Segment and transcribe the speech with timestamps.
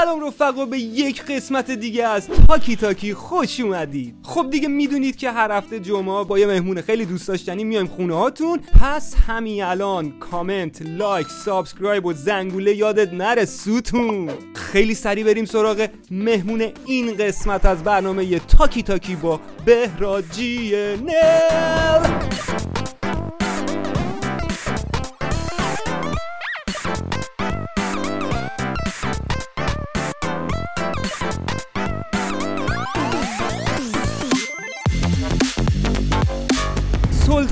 [0.00, 4.14] سلام رفقا به یک قسمت دیگه از تاکی تاکی خوش اومدید.
[4.22, 8.14] خب دیگه می‌دونید که هر هفته جمعه با یه مهمون خیلی دوست داشتنی میایم خونه
[8.14, 8.60] هاتون.
[8.80, 14.30] پس همین الان کامنت لایک subscribe و زنگوله یادت نره سوتون.
[14.54, 20.72] خیلی سریع بریم سراغ مهمون این قسمت از برنامه تاکی تاکی با بهراجی
[21.06, 22.85] نل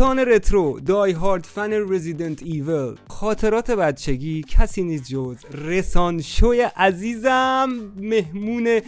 [0.04, 2.96] سلطان رترو دای هارد فن رزیدنت ایول.
[3.08, 8.80] خاطرات بچگی کسی نیست جز رسان شوی عزیزم مهمون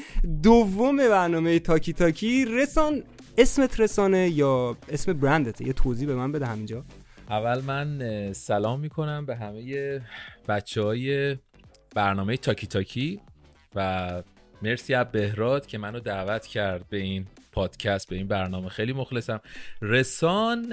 [0.43, 2.45] دوم برنامه تاکی تاکی.
[2.45, 3.03] رسان
[3.39, 6.85] اسمت رسانه یا اسم برندته؟ یه توضیح به من بده همینجا.
[7.31, 10.01] اول من سلام می‌کنم به همه
[10.49, 11.37] بچه های
[11.95, 13.21] برنامه تاکی تاکی
[13.75, 14.23] و
[14.63, 18.69] مرسی از بهراد که منو دعوت کرد به این پادکست به این برنامه.
[18.69, 19.41] خیلی مخلصم.
[19.83, 20.73] رسان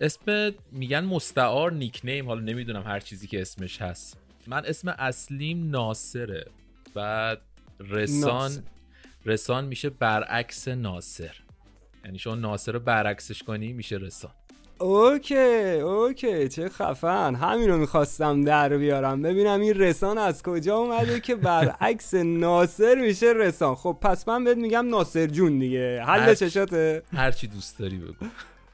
[0.00, 2.26] اسم میگن مستعار nickname.
[2.26, 4.18] حالا نمی‌دونم هر چیزی که اسمش هست.
[4.46, 6.46] من اسم اصلیم ناصره.
[6.94, 7.40] بعد
[7.80, 8.62] رسان ناصر.
[9.26, 11.36] رسان میشه برعکس ناصر.
[12.04, 14.32] یعنی شما ناصر رو برعکسش کنی میشه رسان.
[14.78, 17.34] OK OK چه خفن.
[17.34, 19.22] همین رو می‌خواستم در بیارم.
[19.22, 23.74] ببینم این رسان از کجا اومده که برعکس ناصر میشه رسان.
[23.74, 26.02] خب پس من بهت میگم ناصر جون دیگه.
[26.06, 28.26] حل چشاته؟ هرچی دوست داری بگو.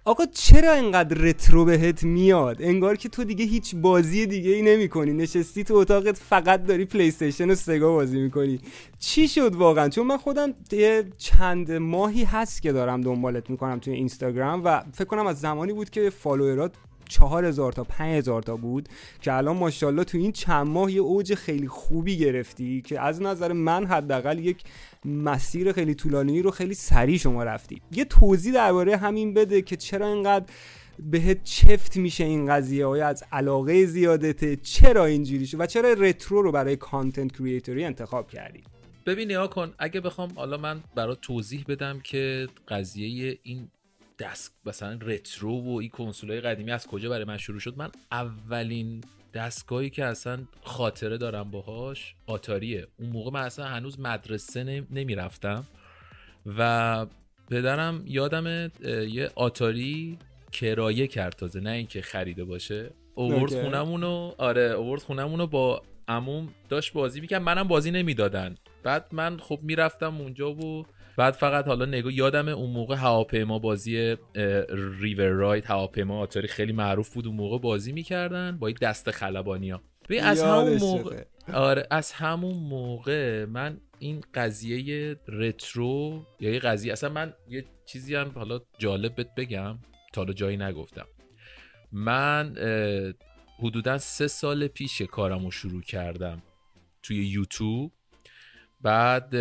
[0.05, 4.89] آقا چرا اینقدر retro بهت میاد؟ انگار که تو دیگه هیچ بازی دیگه ای نمی
[4.89, 8.61] کنی نشستی تو اتاقت فقط داری پلی و سگا بازی می‌کنی.
[8.99, 13.95] چی شد واقعا؟ چون من خودم یه چند ماهی هست که دارم دنبالت می‌کنم توی
[13.95, 16.75] اینستاگرام و فکر کنم از زمانی بود که follower ات
[17.11, 18.89] چهار هزار تا پنج هزار تا بود
[19.21, 23.53] که الان ماشاءالله تو این چند ماه یه اوج خیلی خوبی گرفتی که از نظر
[23.53, 24.63] من حداقل یک
[25.05, 27.83] مسیر خیلی طولانی رو خیلی سریع شما رفتی.
[27.93, 30.45] یه توضیح درباره همین بده که چرا اینقدر
[30.99, 36.43] بهت چفت میشه این قضیه های از علاقه زیادته؟ چرا اینجوری شد؟ و چرا رترو
[36.43, 38.63] رو برای کانتنت کریئتوری انتخاب کردی؟
[39.07, 43.69] ببین نیا کن اگه بخوام حالا من برای توضیح بدم که قضیه این
[44.21, 49.05] دست مثلا رترو و این کنسول قدیمی از کجا برای من شروع شد؟ من اولین
[49.35, 52.87] دستگاهی که اصلا خاطره دارم باهاش آتاریه.
[52.99, 55.65] اون موقع من اصلا هنوز مدرسه نمی‌رفتم
[56.59, 57.07] و
[57.51, 58.71] پدرم یادم
[59.09, 60.19] یه آتاری
[60.53, 62.91] کرایه کرد تازه نه اینکه خریده باشه.
[63.15, 67.43] اوورد خونمونو آره اوورد خونمونو با عموم داشت بازی می‌کرد.
[67.43, 68.55] منم بازی نمی‌دادن.
[68.83, 74.17] بعد من خب می‌رفتم اونجا و بعد فقط حالا نگاه یادم اون موقع هواپیما بازی
[75.01, 77.27] ریور رایت هواپیما آتاری خیلی معروف بود.
[77.27, 79.83] اون موقع بازی می‌کردن با یک دست خلبانی ها
[80.21, 87.11] از همون موقع آره از همون موقع من این قضیه رترو یا یه قضیه اصلا
[87.11, 89.79] من یه چیزی هم حالا جالب بهت بگم
[90.13, 91.07] تا حالا جایی نگفتم.
[91.93, 92.57] من
[93.59, 96.43] حدودا سه سال پیش کارم رو شروع کردم
[97.03, 97.93] توی یوتیوب.
[98.81, 99.35] بعد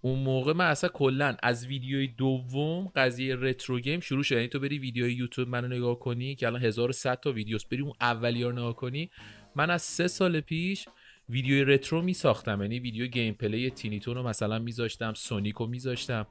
[0.00, 4.34] اون موقع من اصلا کلا از ویدیوی دوم قضیه retro game شروع شد.
[4.34, 7.92] یعنی تو بری ویدیوی یوتیوب منو نگاه کنی که الان 1100 تا ویدیوس بری اون
[8.00, 9.10] اولی رو نگاه کنی
[9.56, 10.88] من از سه سال پیش
[11.28, 16.26] ویدیوی retro می ساختم یعنی ویدیو gameplay Tiny Toon رو مثلا میذاشتم سونیک رو میذاشتم.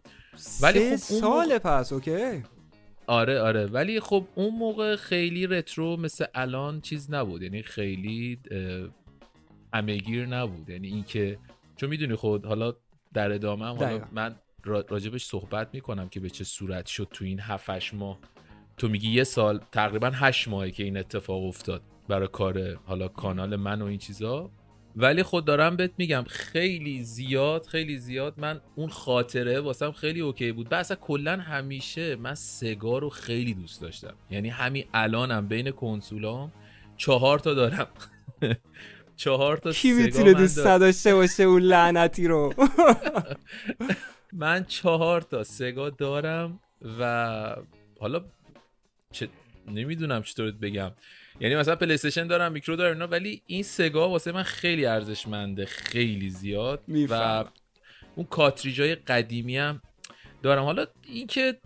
[0.62, 1.58] ولی خب سال موقع...
[1.58, 2.44] پس okay؟
[3.08, 3.66] آره آره.
[3.66, 7.42] ولی خب اون موقع خیلی retro مثل الان چیز نبود.
[7.42, 8.40] یعنی خیلی
[9.74, 10.70] همه‌گیر نبود.
[10.70, 11.40] یعنی اینکه
[11.76, 12.74] چون می‌دونی خود حالا
[13.16, 17.94] در ادامه هم من راجبش صحبت می‌کنم که به چه صورت شد تو این 7
[17.94, 18.20] ماه.
[18.78, 23.56] تو میگی یه سال تقریبا 8 ماهه که این اتفاق افتاد برای کار حالا کانال
[23.56, 24.52] من و این چیزا.
[24.96, 30.52] ولی خود دارم بهت میگم خیلی زیاد خیلی زیاد من اون خاطره واسم خیلی okay
[30.52, 30.72] بود.
[30.72, 34.14] و اصلا کلا همیشه من سگا رو خیلی دوست داشتم.
[34.30, 36.52] یعنی همین الانم بین کنسولام
[36.98, 37.88] چهار تا دارم.
[39.16, 42.54] چهار تا کی می‌تونه دوست داشته باشه اون لعنتی رو؟
[44.34, 46.60] من چهار تا سگا دارم
[47.00, 47.56] و
[48.00, 48.26] حالا
[49.12, 49.30] چه...
[49.68, 50.92] نمی‌دونم چطور بگم.
[51.40, 51.98] یعنی مثلا پلی
[52.28, 56.84] دارم میکرو دارم اینا ولی این سگا واسه من خیلی ارزشمنده خیلی زیاد.
[57.10, 57.46] و
[58.16, 59.82] اون کاتریجای قدیمی هم
[60.44, 60.64] دارم.
[60.64, 61.58] حالا اینکه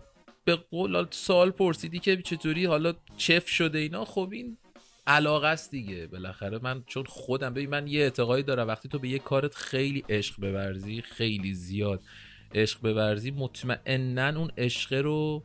[0.44, 4.56] به قول سال پرسیدی که چطوری حالا چف شده اینا خب این
[5.10, 6.06] علاقه است دیگه.
[6.06, 8.68] بالاخره من چون خودم ببین من یه اعتقادی دارم.
[8.68, 12.02] وقتی تو به یه کارت خیلی عشق بورزی خیلی زیاد
[12.54, 15.42] عشق بورزی مطمئنا اون عشق رو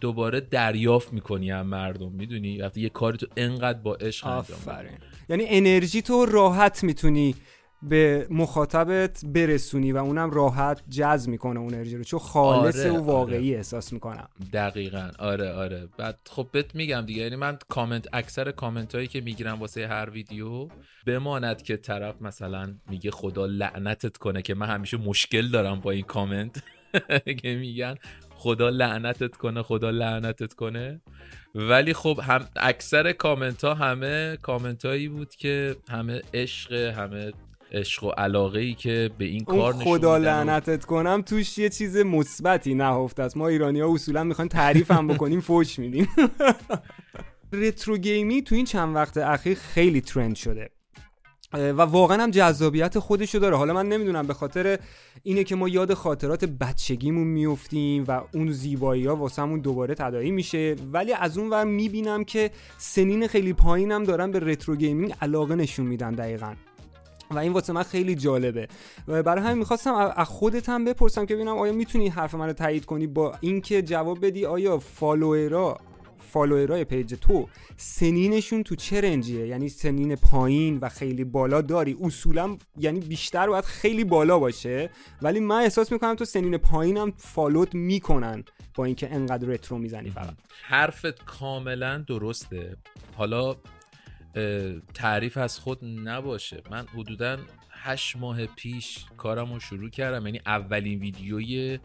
[0.00, 4.86] دوباره دریافت می‌کنی هم مردم می‌دونی؟ وقتی یه کاری تو انقدر با عشق انجام
[5.28, 7.34] یعنی انرژی تو راحت می‌تونی
[7.82, 12.04] به مخاطبت برسونی و اونم راحت جذب می‌کنه اون انرژی رو.
[12.04, 13.56] چون خالص آره، و واقعی آره.
[13.56, 14.28] احساس می‌کنم.
[14.52, 15.10] دقیقا.
[15.18, 15.88] آره آره.
[15.98, 17.22] بعد خب بهت میگم دیگه.
[17.22, 20.68] یعنی من کامنت اکثر کامنت هایی که می‌گیرم واسه هر ویدیو
[21.06, 26.04] بماند که طرف مثلا میگه خدا لعنتت کنه که من همیشه مشکل دارم با این
[26.04, 26.62] کامنت.
[27.42, 27.94] که میگن
[28.30, 31.00] خدا لعنتت کنه خدا لعنتت کنه.
[31.54, 37.32] ولی خب هم اکثر کامنت ها همه کامنت هایی بود که همه عشق همه
[37.72, 41.58] عشق و علاقه ای که به این کار نشون خدا میدن و- لعنتت کنم توش
[41.58, 43.36] یه چیز مثبتی نهفته است.
[43.36, 46.08] ما ایرانی ها اصولا می‌خوایم تعریف هم بکنیم فوش میدیم.
[47.52, 50.70] retro gamey تو این چند وقت اخیر خیلی trend شده.
[51.52, 53.56] و واقعا هم جذابیت خودشو داره.
[53.56, 54.78] حالا من نمی‌دونم به خاطر
[55.22, 60.76] اینه که ما یاد خاطرات بچگیمون میفتیم و اون زیبایی ها واسمون دوباره تداعی میشه.
[60.92, 65.86] ولی از اون ور می‌بینم که سنین خیلی پایینم دارن به retro gaming علاقه نشون
[65.86, 66.54] میدن دقیقا.
[67.30, 68.68] و این واسه من خیلی جالبه.
[69.06, 73.06] برای همین می‌خواستم از خودت هم بپرسم که ببینم آیا می‌تونی حرف منو تایید کنی
[73.06, 75.78] با اینکه جواب بدی آیا follower
[76.30, 81.24] ا follower ای page تو سنینشون تو چه range یه؟ یعنی سنین پایین و خیلی
[81.24, 81.96] بالا داری.
[82.02, 84.90] اصولا یعنی بیشتر باید خیلی بالا باشه
[85.22, 88.44] ولی من احساس می‌کنم تو سنین پایینم follow ت می‌کنن
[88.74, 90.34] با اینکه انقدر retro می‌زنی فقط.
[90.62, 92.76] حرفت کاملا درسته.
[93.16, 93.56] حالا
[94.94, 96.62] تعریف از خود نباشه.
[96.70, 97.38] من حدودا
[97.70, 100.26] هشت ماه پیش کارم رو شروع کردم.
[100.26, 101.78] یعنی اولین ویدیوی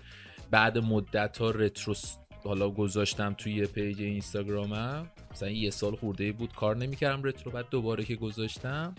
[0.51, 1.95] بعد مدت ها retro
[2.43, 5.11] حالا گذاشتم توی page اینستاگرامم.
[5.31, 8.95] مثلا یه سال خورده بود کار نمی‌کردم retro بعد دوباره که گذاشتم.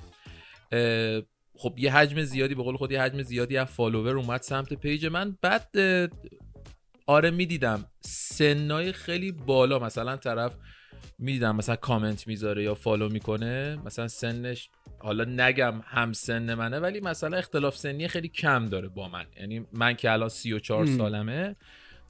[1.59, 5.07] خب یه حجم زیادی به قول خود یه حجم زیادی از follower اومد سمت page
[5.07, 5.39] من.
[5.43, 5.71] بعد
[7.07, 9.79] آره می‌دیدم سنای خیلی بالا.
[9.79, 10.53] مثلا طرف
[11.19, 17.01] می‌دیدم مثلا کامنت می‌ذاره یا follow می‌کنه مثلا سنش حالا نگم هم سن منه ولی
[17.01, 19.25] مثلا اختلاف سنی خیلی کم داره با من.
[19.41, 20.97] یعنی من که الان 34 م.
[20.97, 21.57] سالمه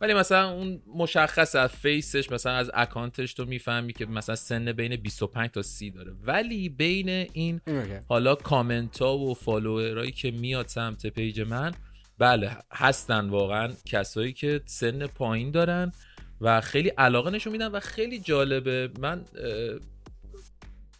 [0.00, 4.34] ولی مثلا اون مشخص از face ش مثلا از account ش تو می‌فهمی که مثلا
[4.36, 6.12] سن بین 25 تا 30 داره.
[6.22, 7.60] ولی بین این
[8.08, 11.72] حالا کامنت ها و follower ایی که میاد سمت page من
[12.18, 15.92] بله هستن واقعا کسایی که سن پایین دارن.
[16.40, 18.90] و خیلی علاقه نشون میدن و خیلی جالبه.
[19.00, 19.24] من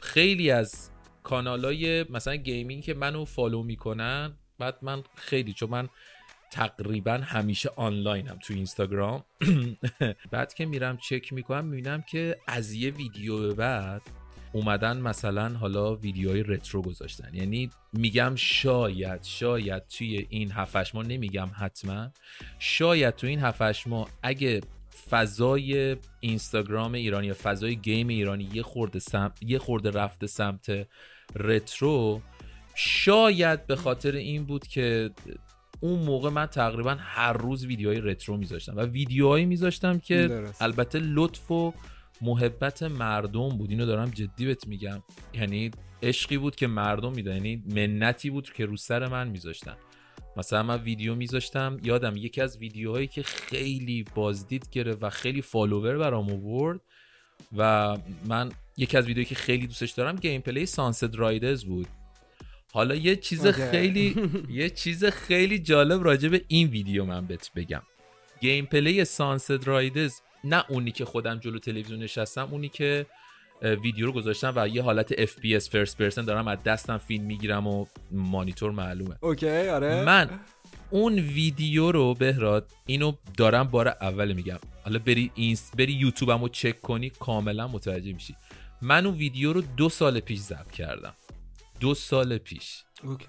[0.00, 0.91] خیلی از
[1.23, 5.88] کانالای مثلا gaming که منو follow می‌کنن بعد من خیلی چون من
[6.50, 9.25] تقریبا همیشه آنلاینم تو اینستاگرام.
[10.33, 14.03] بعد که میرم چک می‌کنم می‌بینم که از یه ویدیو به بعد
[14.53, 17.35] اومدن مثلا حالا ویدیوهای retro گذاشتن.
[17.35, 22.11] یعنی میگم شاید شاید توی این هفتش ماه نمیگم حتما
[22.59, 24.61] شاید تو این هفتش ماه اگه
[25.11, 29.32] فضای اینستاگرام ایرانی یا فضای گیم ایرانی یه خورده سم...
[29.43, 30.88] یه خورده رفته سمت
[31.37, 32.20] رترو
[32.75, 35.11] شاید به خاطر این بود که
[35.81, 40.62] اون موقع من تقریبا هر روز ویدیوهای رترو میذاشتم و ویدیوهایی میذاشتم که درست.
[40.62, 41.75] البته لطف و
[42.23, 43.70] محبت مردم بود.
[43.70, 45.02] اینو دارم جدی بهت میگم.
[45.35, 45.70] یعنی
[46.02, 49.76] عشقی بود که مردم میدن یعنی منتی بود که رو سر من میذاشتن.
[50.37, 55.99] مثلا من ویدیو میذاشتم یادم یکی از ویدیوهایی که خیلی بازدید گرفت و خیلی follower
[55.99, 56.81] برام آورد
[57.56, 57.97] و
[58.27, 61.87] من یکی از ویدیوهایی که خیلی دوستش دارم gameplay Sunset Riders بود
[62.73, 63.47] حالا یه چیز.
[63.47, 67.83] خیلی یه چیز خیلی جالب راجع به این ویدیو من بهت بگم
[68.40, 73.07] gameplay Sunset Riders نه اونی که خودم جلو تلویزیون نشستم اونی که
[73.62, 77.86] ویدیو رو گذاشتم و یه حالت FPS first person دارم از دستم فیلم می‌گیرم و
[78.10, 79.16] مانیتور معلومه.
[79.21, 80.04] Okay آره.
[80.04, 80.30] من
[80.90, 84.58] اون ویدیو رو بهراد اینو دارم بار اول میگم.
[84.84, 88.36] حالا بری اینست بری یوتیوبم رو چک کنی کاملا متوجه میشی.
[88.82, 91.14] من اون ویدیو رو دو سال پیش ضبط کردم.
[91.80, 92.84] دو سال پیش.
[93.04, 93.26] Okay.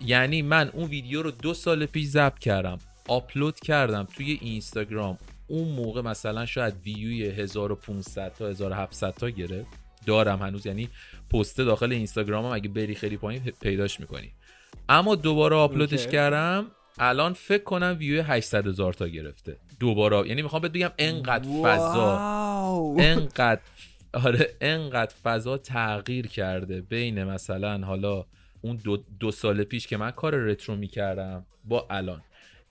[0.00, 2.78] یعنی من اون ویدیو رو دو سال پیش ضبط کردم.
[3.08, 5.18] آپلود کردم توی اینستاگرام.
[5.46, 9.66] اون موقع مثلا شاید ویوی 1500 تا 1700 تا گرفت.
[10.06, 10.88] دارم هنوز یعنی
[11.30, 14.32] پست داخل اینستاگرامم اگه بری خیلی پایین پیداش می‌کنی.
[14.88, 16.06] اما دوباره آپلودش.
[16.06, 16.66] کردم
[16.98, 19.56] الان فکر کنم ویوی 800 هزار تا گرفته.
[19.80, 22.18] دوباره یعنی می‌خوام بهت بگم انقدر فضا.
[22.98, 23.60] انقدر
[24.14, 26.80] آره انقدر فضا تغییر کرده.
[26.80, 28.24] بین مثلا حالا
[28.60, 32.22] اون دو, دو سال پیش که من کار رترو می‌کردم با الان.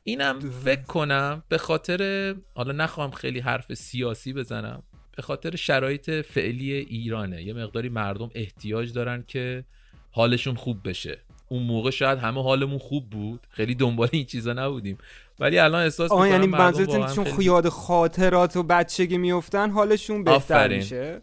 [0.03, 4.83] اینم فکر کنم به خاطر حالا نخواهم خیلی حرف سیاسی بزنم.
[5.15, 7.43] به خاطر شرایط فعلی ایرانه.
[7.43, 9.63] یه مقداری مردم احتیاج دارن که
[10.11, 11.17] حالشون خوب بشه.
[11.49, 13.47] اون موقع شاید همه حالمون خوب بود.
[13.49, 14.97] خیلی دنبال این چیزا نبودیم.
[15.39, 20.35] ولی الان احساس می‌کنم یعنی منظورت چون خیلی- یاد خاطرات و بچگی میفتن حالشون بهتر
[20.55, 20.77] آفرین.
[20.77, 21.21] میشه؟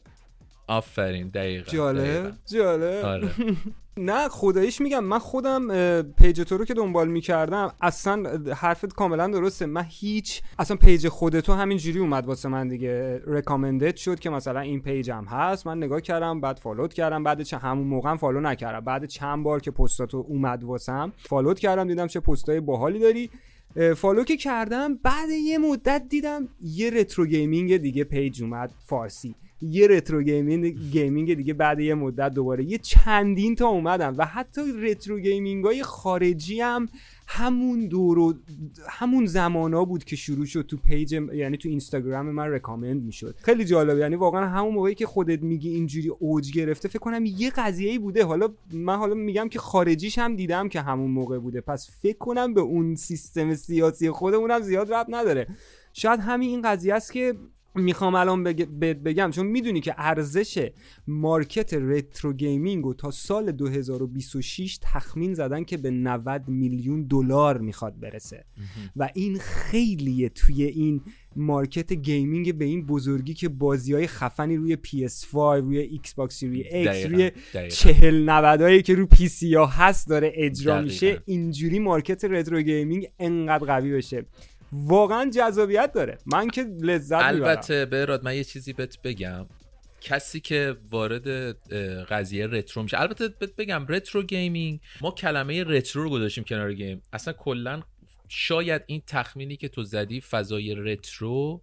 [0.67, 1.29] آفرین.
[1.29, 1.73] دقیقا.
[1.73, 2.05] جالب.
[2.05, 2.33] دقیقاً.
[2.53, 3.05] جالب.
[3.05, 3.29] آره.
[3.99, 9.67] نه خداییش میگم من خودم page تو رو که دنبال می‌کردم اصلا حرفت کاملا درسته.
[9.67, 13.21] من هیچ اصلا page خودتو همینجوری اومد واسه من دیگه.
[13.27, 17.25] Recommended شد که مثلا این page م هست من نگاه کردم بعد follow ت کردم
[17.25, 18.81] بعد چه همون موقع follow نکردم.
[18.81, 23.31] بعد چند بار که پستاتو اومد واسم follow ت کردم دیدم چه پستای باحالی داری.
[23.97, 29.35] follow که کردم بعد یه مدت دیدم یه retro gaming دیگه page اومد فارسی.
[29.61, 32.65] یه retro gaming gaming دیگه بعد یه مدت دوباره.
[32.65, 36.89] یه چندین تا اومدم و حتی retro gaming های خارجی هم
[37.31, 38.35] همون دور و
[38.89, 43.35] همون زمانا بود که شروع شد تو page یعنی تو اینستاگرام من recommend می‌شد.
[43.43, 47.51] خیلی جالب یعنی واقعا همون موقعی که خودت میگی اینجوری اوج گرفته فکر کنم یه
[47.51, 48.25] قضیه بوده.
[48.25, 51.61] حالا من حالا میگم که خارجیش هم دیدم که همون موقع بوده.
[51.61, 55.47] پس فکر کنم به اون سیستم سیاسی خودمونم زیاد ربط نداره.
[55.93, 57.35] شاید همین این قضیه است که
[57.81, 58.45] می‌خوام الان
[59.05, 60.71] بگم چون می‌دونی که ارزش
[61.07, 68.01] market retro gaming رو تا سال 2026 تخمین زدن که به 90 میلیون دلار می‌خواد
[68.01, 68.45] برسه.
[68.97, 71.01] و این خیلیه توی این
[71.37, 76.63] market gaming به این بزرگی که بازی های خفنی روی PS5 روی ایکس باکس سری
[76.63, 77.31] ایکس روی
[77.71, 81.23] چهل نود هایی که رو پی سی ها هست داره اجرا میشه.
[81.27, 84.25] اینجوری market retro gaming انقدر قوی بشه.
[84.73, 86.19] واقعا جذابیت داره.
[86.27, 89.47] من که لذت البته بذار من یه چیزی بهت بگم.
[90.01, 91.29] کسی که وارد
[92.05, 97.03] قضیه retro میشه البته بگم retro gaming ما کلمه retro رو گذاشتیم کنار game.
[97.13, 97.83] اصلا کلا
[98.29, 101.63] شاید این تخمینی که تو زدی فضای retro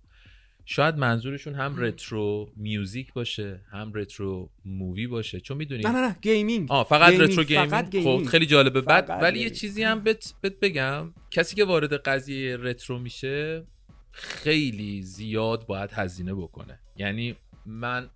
[0.66, 5.40] شاید منظورشون هم retro music باشه هم retro movie باشه.
[5.40, 6.72] چون می‌دونی نه نه نه gaming.
[6.72, 7.32] آه فقط gaming.
[7.32, 8.82] retro gaming, خب خیلی جالبه.
[8.82, 11.14] بعد ولی یه چیزی هم بت, بت بگم.
[11.32, 13.64] کسی که وارد قضیه retro میشه
[14.12, 16.80] خیلی زیاد باید هزینه بکنه.
[16.98, 18.10] یعنی من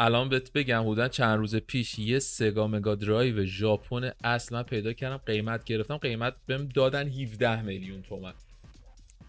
[0.00, 5.16] الان بهت بگم بودن چند روز پیش یه سگا مگا درایو ژاپن اصلا پیدا کردم
[5.16, 5.96] قیمت گرفتم.
[5.96, 8.32] قیمت بهم دادن 17 میلیون تومن.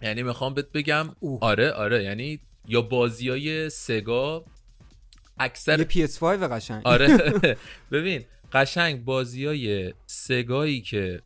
[0.04, 1.10] یعنی می‌خوام بهت بگم
[1.42, 4.46] آره آره یعنی یا بازی های سگا
[5.40, 6.82] اکثر یه PS5 قشنگ.
[6.86, 7.18] آره.
[7.92, 11.22] ببین قشنگ بازی های سگایی که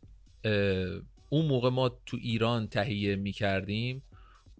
[1.28, 4.02] اون موقع ما تو ایران تهیه می‌کردیم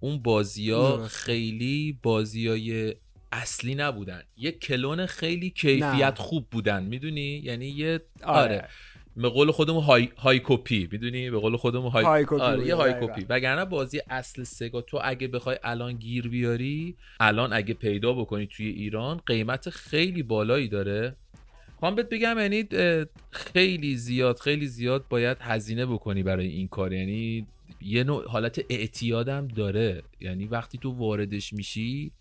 [0.01, 2.95] اون بازی ها خیلی بازی های
[3.33, 4.23] اصلی نبودن.
[4.37, 8.69] یه کلون خیلی کیفیت خوب بودن می‌دونی؟ یعنی یه آره, آره.
[9.19, 12.75] به قول خودمون های, های کپی می‌دونی؟ به قول خودمون های, های کپی آره یه
[12.75, 13.27] های کپی.
[13.29, 18.67] وگرنه بازی اصل سگا تو اگه بخوای الان گیر بیاری الان اگه پیدا بکنی توی
[18.67, 21.17] ایران قیمت خیلی بالایی داره.
[21.77, 22.65] خواهم بهت بگم یعنی
[23.31, 26.93] خیلی زیاد خیلی زیاد باید هزینه بکنی برای این کار.
[26.93, 27.47] یعنی
[27.83, 30.03] یه نوع حالت اعتیادم داره.
[30.21, 32.13] یعنی وقتی تو واردش میشی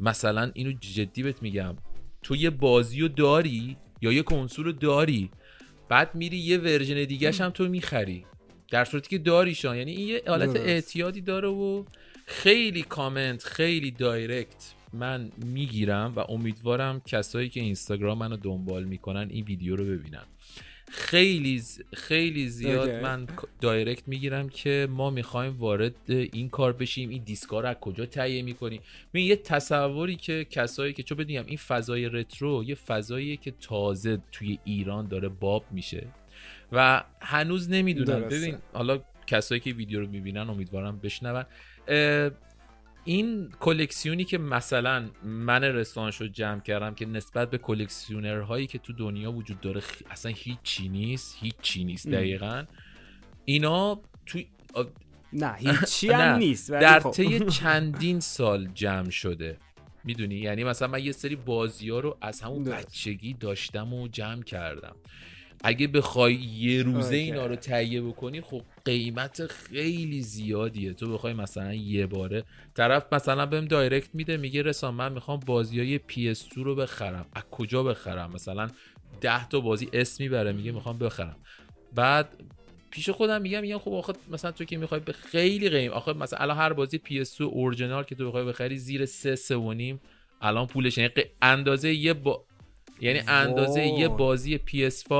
[0.00, 1.76] مثلا اینو جدی بهت میگم
[2.22, 5.30] تو یه بازی رو داری یا یه کنسول رو داری
[5.88, 8.24] بعد میری یه version دیگه هم تو می‌خری.
[8.70, 11.84] در صورتی که داریش یعنی این یه حالت اعتیادی داره و
[12.26, 19.44] خیلی کامنت خیلی direct من می‌گیرم و امیدوارم کسایی که اینستاگرام منو دنبال می‌کنن این
[19.44, 20.24] ویدیو رو ببینن.
[20.90, 21.62] خیلی
[21.94, 23.26] خیلی زیاد من
[23.60, 28.42] دایرکت می‌گیرم که ما می‌خوایم وارد این کار بشیم این دیسکار رو از کجا تهیه
[28.42, 28.80] می‌کنیم.
[29.14, 34.18] ببین یه تصوری که کسایی که چون بدونیم این فضای رترو یه فضاییه که تازه
[34.32, 36.06] توی ایران داره باب میشه
[36.72, 38.28] و هنوز نمی‌دونم.
[38.28, 41.44] ببین حالا کسایی که ویدیو رو می‌بینن امیدوارم بشنون.
[43.08, 48.92] این کلکسیونی که مثلا من رسانش رو جمع کردم که نسبت به کلکسیونرهایی که تو
[48.92, 52.64] دنیا وجود داره اصلا هیچی نیست هیچی نیست دقیقا.
[53.44, 54.38] اینا تو
[55.32, 57.10] نه هیچی هم نیست در خب.
[57.10, 59.58] طی چندین سال جمع شده.
[60.04, 64.42] می‌دونی؟ یعنی مثلا من یه سری بازی ها رو از همون بچگی داشتم و جمع
[64.42, 64.96] کردم.
[65.64, 70.92] اگه بخوای یه روزه اینا رو تهیه بکنی خب قیمت خیلی زیادیه.
[70.92, 75.80] تو بخوای مثلا یه باره طرف مثلا بهم دایرکت میده میگه رسان من می‌خوام بازی
[75.80, 75.98] های
[76.34, 77.26] PS2 رو بخرم.
[77.32, 78.68] از کجا بخرم؟ مثلا
[79.20, 81.36] ده تا بازی اسم می‌بره میگه می‌خوام بخرم.
[81.94, 82.28] بعد
[82.90, 86.38] پیش خودم میگم میگم خب آخه مثلا تو که می‌خوای به خیلی قیم آخه مثلا
[86.38, 89.98] الان هر بازی PS2 original که تو بخوای بخری زیر 3 3
[90.40, 91.10] الان پولش یعنی
[91.42, 92.44] اندازه یه با
[93.00, 95.12] یعنی اندازه یه بازی PS5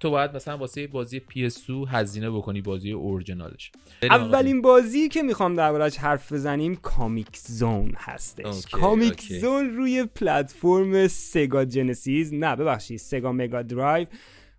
[0.00, 3.72] تو باید مثلا واسه بازی PS2 هزینه بکنی بازی اورجینالش
[4.02, 8.66] اولین بازی که می‌خوام دربارش حرف بزنیم Comix Zone هستش.
[8.66, 14.06] Comix Zone روی پلتفرم Sega Genesis نه ببخشید Sega Mega Drive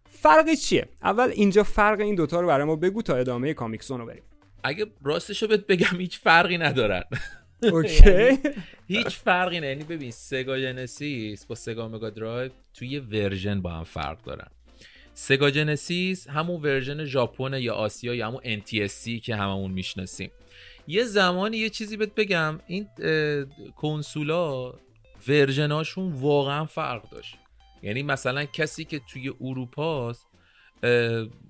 [0.10, 4.00] فرقش چیه؟ اول اینجا فرق این دوتا رو برای ما بگو تا ادامه Comix Zone
[4.00, 4.24] رو بریم.
[4.64, 7.04] اگه راستشو بهت بگم هیچ فرقی ندارن.
[7.64, 8.12] okay.
[8.12, 8.38] یعنی
[8.88, 9.68] هیچ فرقی نه.
[9.68, 14.48] یعنی ببین Sega Genesis با Sega Mega Drive توی version با هم فرق دارن.
[15.14, 20.32] Sega Genesis همون version ژاپن یا آسیا یا همون NTSC که هممون می‌شناسیم.
[20.88, 22.60] یه زمانی یه چیزی بهت بگم.
[22.68, 22.88] این
[23.76, 24.74] کنسولا
[25.28, 27.38] ورژناشون واقعا فرق داشت.
[27.84, 30.28] یعنی مثلا کسی که توی اروپاست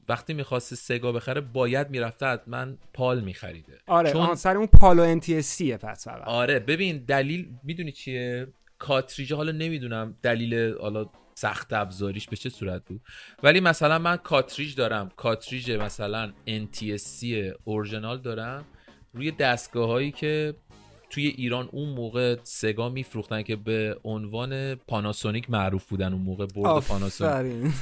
[0.09, 3.77] وقتی می‌خواست سگا بخره باید می‌رفته حتما پال میخریده.
[3.87, 4.35] آره چون...
[4.35, 5.41] سر اون پالو انتی
[5.77, 6.27] پس فقط.
[6.27, 8.47] آره ببین دلیل می‌دونی چیه؟
[8.77, 13.01] کاتریج حالا نمی‌دونم دلیل حالا سخت افزاریش به چه صورت بود.
[13.43, 15.11] ولی مثلا من کاتریج دارم.
[15.15, 17.25] کاتریج مثلا NTSC
[17.63, 18.65] اورجینال دارم.
[19.13, 20.55] روی دستگاه هایی که
[21.11, 26.83] توی ایران اون موقع سگا میفروختن که به عنوان پاناسونیک معروف بودن اون موقع برد
[26.83, 27.73] پاناسونیک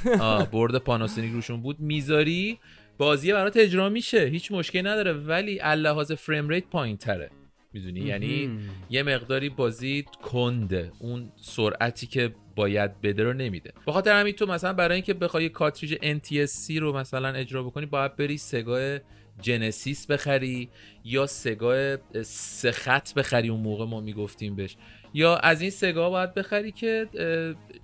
[0.51, 1.79] برد پاناسونیک روشون بود.
[1.79, 2.59] می‌ذاری؟
[2.98, 4.25] بازی برات اجرا میشه.
[4.25, 7.29] هیچ مشکلی نداره ولی لحاظ فریم ریت پایین تره
[7.74, 8.59] می‌دونی؟ یعنی
[8.89, 10.91] یه مقداری بازی کنده.
[11.00, 13.74] اون سرعتی که باید بده رو نمیده.
[13.86, 18.15] به خاطر همین تو مثلا برای اینکه بخوای کاتریج NTSC رو مثلا اجرا بکنی باید
[18.15, 19.00] بری سگاه
[19.41, 20.69] Genesis بخری
[21.03, 24.77] یا Sega سه خط بخری اون موقع ما می‌گفتیم بهش.
[25.13, 27.08] یا از این Sega باید بخری که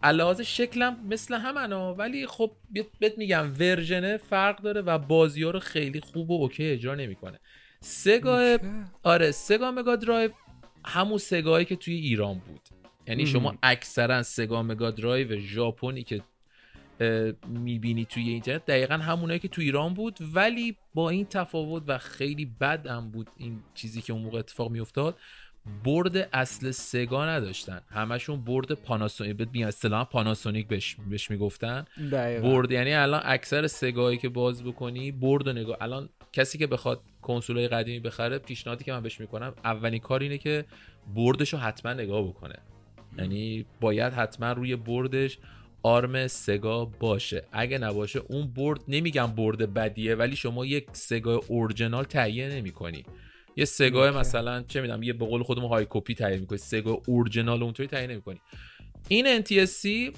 [0.03, 2.51] علاوه شکلم مثل همنا ولی خب
[2.99, 6.95] بهت میگم version ه فرق داره و بازی ها رو خیلی خوب و okay اجرا
[6.95, 7.39] نمی‌کنه.
[7.79, 8.57] Sega
[9.03, 10.31] آره Sega Mega Drive
[10.85, 12.61] همون Sega یی که توی ایران بود.
[13.07, 16.21] یعنی شما اکثرا Sega Mega Drive ژاپنی که
[17.47, 18.65] می‌بینی توی اینترنت.
[18.65, 23.29] دقیقا همونایی که تو ایران بود ولی با این تفاوت و خیلی بد هم بود
[23.37, 25.15] این چیزی که اون موقع اتفاق میافتاد.
[25.83, 27.81] برد اصل سگا نداشتن.
[27.89, 31.85] همشون برد پاناسونیک بهت میگن پاناسونیک بهش بهش می‌گفتن.
[32.41, 35.77] برد یعنی الان اکثر سگایی که باز بکنی برد و نگاه.
[35.81, 40.37] الان کسی که بخواد کنسولای قدیمی بخره پیشنهادی که من بهش می‌کنم اولین کار اینه
[40.37, 40.65] که
[41.15, 42.55] بردش رو حتما نگاه بکنه.
[43.17, 45.37] یعنی باید حتما روی بردش
[45.85, 47.43] آرم سگا باشه.
[47.51, 53.03] اگه نباشه اون برد نمیگم برد بدیه ولی شما یک سگا اورجینال تهیه نمی‌کنی.
[53.55, 56.57] یه سگا مثلا چه می‌دونم یه به قول خودمون های کپی تهیه می‌کنی.
[56.57, 58.41] سگا اورجینال اونطوری تهیه نمی‌کنی.
[59.07, 60.15] این NTSC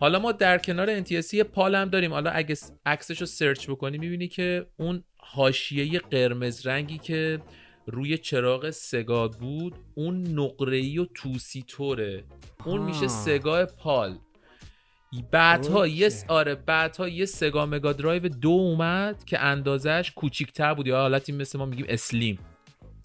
[0.00, 2.12] حالا ما در کنار NTSC یه پال هم داریم.
[2.12, 7.40] حالا اگه عکسش رو سرچ بکنی می‌بینی که اون حاشیه قرمز رنگی که
[7.86, 12.24] روی چراغ Sega بود اون نقره و توسی طوره.
[12.64, 14.18] اون میشه Sega PAL.
[15.22, 20.86] بعدها یه آره بعدها یه Sega Mega Drive دو اومد که اندازش کوچیکتر بود.
[20.86, 22.38] یا حالتی مثل ما میگیم slim.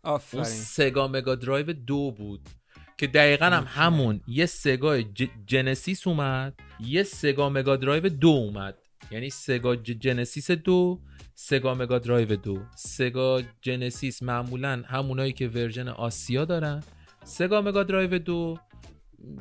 [0.03, 0.43] آفرین.
[0.43, 2.49] اون Sega Mega Drive دو بود
[2.97, 4.21] که دقیقا هم همون.
[4.27, 5.01] یه Sega
[5.47, 8.75] Genesis اومد یه Sega Mega Drive دو اومد.
[9.11, 10.99] یعنی Sega Genesis دو
[11.35, 12.59] Sega Mega Drive دو.
[12.75, 16.83] Sega Genesis معمولا همونایی که version آسیا دارن.
[17.23, 18.57] Sega Mega Drive دو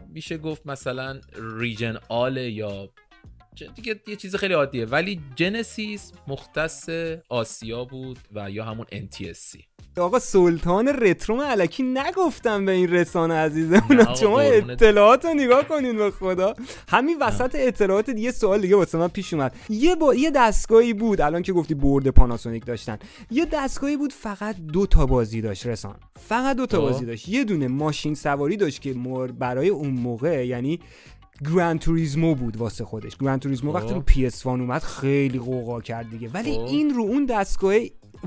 [0.09, 1.21] میشه گفت مثلا
[1.59, 2.89] region all یا
[3.67, 4.85] دیگه یه چیز خیلی عادیه.
[4.85, 6.89] ولی Genesis مختص
[7.29, 9.63] آسیا بود و یا همون NTSC
[9.99, 16.11] آقا سلطان retro الکی نگفتم به این رسانه عزیزمون شما اطلاعات رو نگاه کنین به
[16.11, 16.55] خدا.
[16.89, 19.55] همین وسط اطلاعات یه سوال دیگه واسه من پیش اومد.
[19.69, 20.15] یه با...
[20.15, 22.99] یه دستگاهی بود الان که گفتی برد Panasonic داشتن.
[23.31, 25.97] یه دستگاهی بود فقط دو تا بازی داشت رسان.
[26.21, 27.29] فقط دو تا بازی داشت.
[27.29, 28.95] یه دونه ماشین سواری داشت که
[29.39, 30.81] برای اون موقع یعنی
[31.45, 33.17] Gran Turismo بود واسه خودش.
[33.17, 36.29] Gran Turismo وقتی رو PS اومد خیلی غوغا کرد دیگه.
[36.29, 37.75] ولی این رو اون دستگاه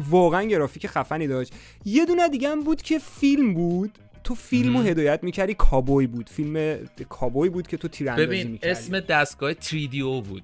[0.10, 1.54] واقعا گرافیک خفنی داشت.
[1.86, 3.92] یه دونه دیگه هم بود که فیلم بود.
[4.24, 6.30] تو فیلم رو هدایت می‌کردی کابوی بود.
[6.30, 10.44] فیلم کابوی بود که تو تیراندازی ببین اسم دستگاه 3DO بود.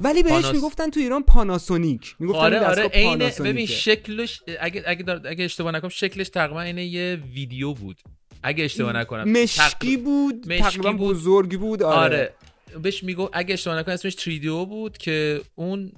[0.00, 0.54] ولی بهش پاناس...
[0.54, 5.20] می‌گفتن تو ایران پاناسونیک می‌گفتن آره آره عین ببین شکلش اگه اگه.
[5.24, 8.00] اگه اشتباه نکنم شکلش تقریبا اینه یه ویدیو بود.
[8.42, 11.10] اگه اشتباه نکنم مشکی بود تقریبا بود.
[11.10, 12.34] بزرگی بود آره, آره.
[12.82, 15.92] بهش میگو اگه اشتباه نکنم اسمش 3DO بود که اون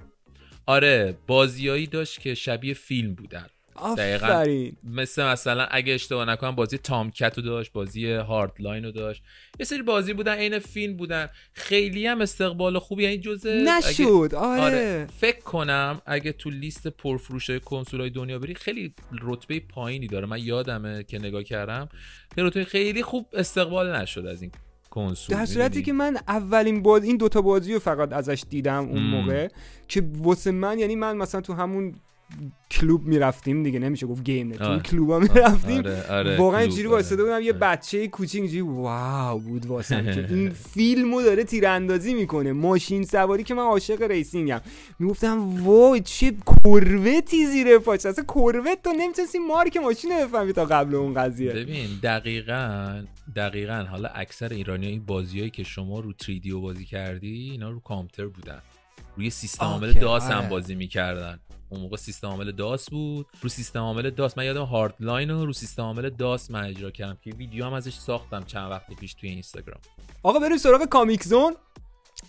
[0.65, 3.45] آره بازیایی داشت که شبیه فیلم بودن
[3.97, 4.45] دقیقا.
[4.83, 9.23] مثل مثلا اگه اشتباه نکنم بازی تام کتو داشت بازی هارد لاین رو داشت.
[9.59, 11.29] یه سری بازی بودن عین فیلم بودن.
[11.53, 14.61] خیلی هم استقبال خوبی یعنی جزء نشد آره.
[14.61, 15.07] آره.
[15.19, 20.25] فکر کنم اگه تو لیست پرفروش کنسول های دنیا بری خیلی رتبه پایینی داره.
[20.25, 21.89] من یادمه که نگاه کردم
[22.37, 24.51] رتبه خیلی خوب استقبال نشد از این
[24.93, 29.03] کنسول در صورتی که من اولین باز این دوتا بازی رو فقط ازش دیدم اون
[29.03, 29.47] موقع
[29.87, 31.95] که واسه من یعنی من مثلا تو همون
[32.71, 35.77] کلوب می‌رفتیم دیگه نمیشه گفت game net تو کلوبا می‌رفتیم.
[35.77, 40.49] آره، آره، واقعا اینجوری واسه بودم یه بچه کوچیک اینجوری wow بود واسه که این
[40.49, 44.61] فیلمو داره تیراندازی می‌کنه ماشین سواری که من عاشق racing م.
[44.99, 50.65] می‌گفتم وای چه Corvette ی زیر پاش اصلا Corvette تو نمی‌تونستی مارک ماشین بفهمی تا
[50.65, 51.53] قبل اون قضیه.
[51.53, 53.03] ببین دقیقا
[53.35, 58.25] دقیقا حالا اکثر ایرانی این بازیایی که شما رو 3DO بازی کردی اینا رو کامپیوتر
[58.25, 58.59] بودن.
[59.17, 60.49] روی سیستم عامل DOS هم آره.
[60.49, 61.39] بازی می‌کردن.
[61.69, 63.25] اون موقع سیستم عامل DOS بود.
[63.41, 64.37] رو سیستم عامل DOS.
[64.37, 67.93] من یادم Hardline رو رو سیستم عامل DOS من اجرا کردم که ویدیو هم ازش
[67.93, 69.79] ساختم چند وقت پیش توی اینستاگرام.
[70.23, 71.55] آقا بریم سراغ Comix Zone.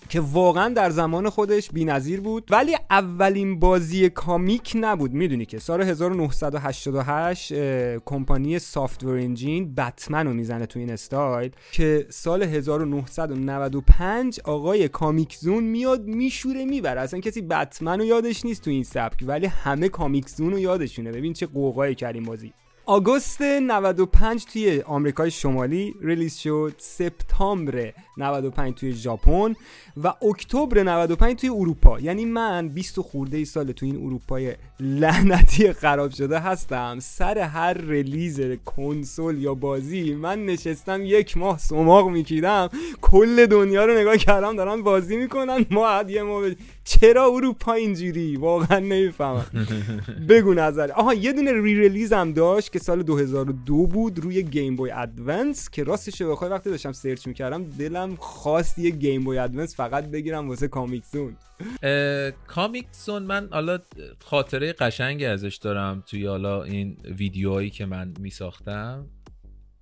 [0.08, 5.12] که واقعا در زمان خودش بی‌نظیر بود ولی اولین بازی Comix نبود.
[5.12, 12.06] می‌دونی که سال 1988 اه، کمپانی Software Engine Batman رو می‌زنه تو این استایل که
[12.10, 17.00] سال 1995 آقای Comix Zone میاد میشوره می‌بره.
[17.00, 21.12] اصلا کسی بتمن رو یادش نیست تو این سبک ولی همه Comix Zone رو یادشونه.
[21.12, 22.52] ببین چه غوغایی کرد این بازی.
[22.86, 26.74] آگوست 95 توی آمریکای شمالی release شد.
[26.78, 29.54] سپتامبر 95 توی ژاپن
[29.96, 32.00] و اکتبر 95 توی اروپا.
[32.00, 36.98] یعنی من 20 خورده ای سال توی این اروپای لعنتی خراب شده هستم.
[37.00, 42.68] سر هر release کنسول یا بازی من نشستم یک ماه سماق میکیدم.
[43.00, 45.66] کل دنیا رو نگاه کردم دارن بازی می‌کنن.
[45.70, 46.44] ما یه ماه
[46.84, 49.46] چرا اروپا اینجوری؟ واقعا نمی‌فهمم.
[50.28, 50.92] بگو نظر.
[50.92, 55.84] آها یه دونه re-release هم داشت که سال 2002 بود روی Game Boy Advance که
[55.84, 60.48] راستش رو بخوای وقتی داشتم search می‌کردم دلم خواست یه Game Boy Advance فقط بگیرم
[60.48, 61.36] واسه Comix Zone
[61.82, 63.78] اه، کامیک زون من حالا
[64.24, 69.06] خاطره قشنگی ازش دارم توی حالا این ویدیوهایی که من می ساختم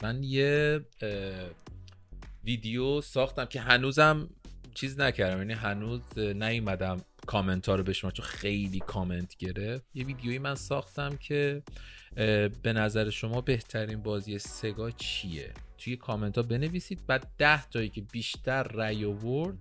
[0.03, 0.81] من یه
[2.45, 4.29] ویدیو ساختم که هنوزم
[4.75, 5.39] چیز نکردم.
[5.39, 9.85] یعنی هنوز نیومدم کامنت ها رو بشمارم چون خیلی کامنت گرفت.
[9.95, 11.63] یه ویدیویی من ساختم که
[12.63, 18.01] به نظر شما بهترین بازی سگا چیه؟ توی کامنت ها بنویسید بعد ده تایی که
[18.01, 19.59] بیشتر رأی آورد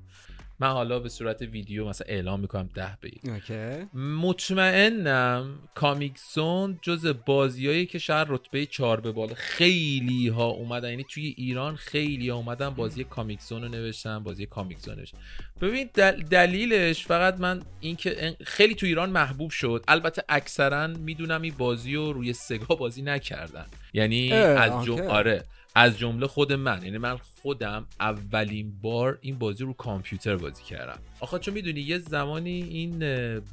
[0.62, 3.97] من حالا به صورت ویدیو مثلا اعلام می‌کنم ده بگید okay.
[4.00, 11.04] مطمئنم Comix Zone جز بازیایی که شاید رتبه چهار به بالا خیلی ها اومدن یعنی
[11.10, 15.17] توی ایران خیلی ها اومدن بازی Comix Zone رو نوشتن بازی Comix Zone نوشتن.
[15.62, 19.84] ببین دل- دلیلش فقط من اینکه خیلی تو ایران محبوب شد.
[19.88, 23.65] البته اکثرا می‌دونم این بازی رو روی سگا بازی نکردن.
[23.93, 24.91] یعنی از جم...
[24.91, 25.01] okay.
[25.02, 25.43] آره.
[25.75, 26.84] از جمله خود من.
[26.84, 30.99] یعنی من خودم اولین بار این بازی رو کامپیوتر بازی کردم.
[31.19, 32.99] آخه چون می‌دونی یه زمانی این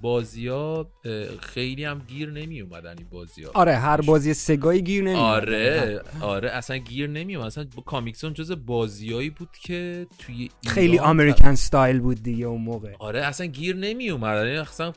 [0.02, 0.90] بازی ها
[1.40, 6.02] خیلی هم گیر نمی اومدن این بازی ها آره هر بازی سگایی گیر نمیاد آره
[6.20, 11.54] آره اصلا گیر نمی اومد اصلا Comix Zone جز بازیایی بود که توی خیلی American
[11.54, 12.92] style بود دیگه اون موقع.
[12.98, 14.92] آره اصلا گیر نمی اومد یعنی اصلا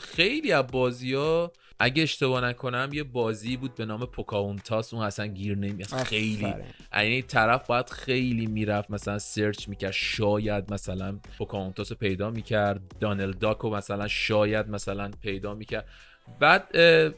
[0.00, 4.94] خیلی از بازی ها اگه اشتباه نکنم یه بازی بود به نام Pocahontas.
[4.94, 6.54] اون اصلا گیر نمی اصلا خیلی.
[6.92, 9.92] یعنی طرف باید خیلی می‌رفت مثلا search می‌کرد.
[9.92, 12.80] شاید مثلا Pocahontas رو پیدا می‌کرد.
[13.00, 15.88] Donald Duck و مثلا شاید مثلا پیدا می‌کرد.
[16.40, 16.76] بعد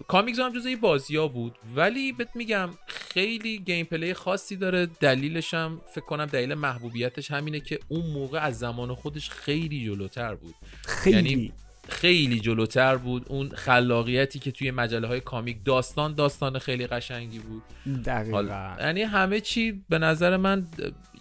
[0.08, 1.58] Comix هم این بازی ها بود.
[1.76, 4.86] ولی بهت میگم خیلی gameplay خاصی داره.
[4.86, 10.34] دلیلش هم فکر کنم دلیل محبوبیتش همینه که اون موقع از زمان خودش خیلی جلوتر
[10.34, 10.54] بود.
[10.86, 11.16] خیلی.
[11.16, 11.52] یعنی
[11.88, 13.26] خیلی جلوتر بود.
[13.28, 17.62] اون خلاقیتی که توی مجله های کامیک داستان داستان خیلی قشنگی بود.
[18.02, 18.76] دقیقا.
[18.80, 20.66] یعنی همه چی به نظر من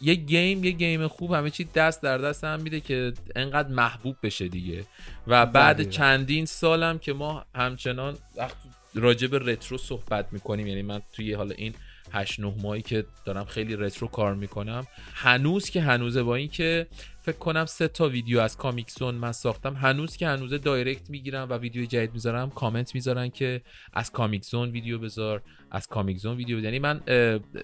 [0.02, 4.16] یه گیم یه گیم خوب همه چی دست در دست هم میده که انقدر محبوب
[4.24, 4.86] بشه دیگه.
[5.28, 5.92] و بعد دقیقاً.
[5.92, 8.56] چندین سالم که ما همچنان وقت
[8.96, 11.74] راجع به رترو صحبت می‌کنیم یعنی من توی حالا این
[12.12, 16.88] 8 9 ماهی که دارم خیلی رترو کار می‌کنم هنوز که هنوزه با این که
[17.28, 19.74] فکر کنم سه تا ویدیو از Comix Zone من ساختم.
[19.76, 23.62] هنوز که هنوز direct می‌گیرم و ویدیو جدید می‌ذارم کامنت می‌ذارن که
[23.94, 27.02] از Comix Zone ویدیو بذار از Comix Zone ویدیو یعنی من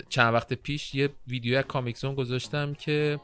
[0.09, 3.19] چند وقت پیش یه ویدیو از Comix Zone گذاشتم که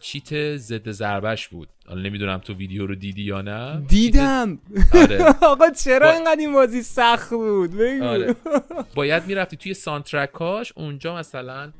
[0.00, 1.68] cheat ضد ضربش بود.
[1.86, 3.82] حالا نمی‌دونم تو ویدیو رو دیدی یا نه.
[3.88, 4.58] دیدم.
[4.94, 5.18] آره.
[5.42, 8.34] آقا چرا با- اینقدر این بازی سخت بود؟ آره.
[8.94, 11.72] باید می‌رفتی توی سانترکاش اونجا مثلا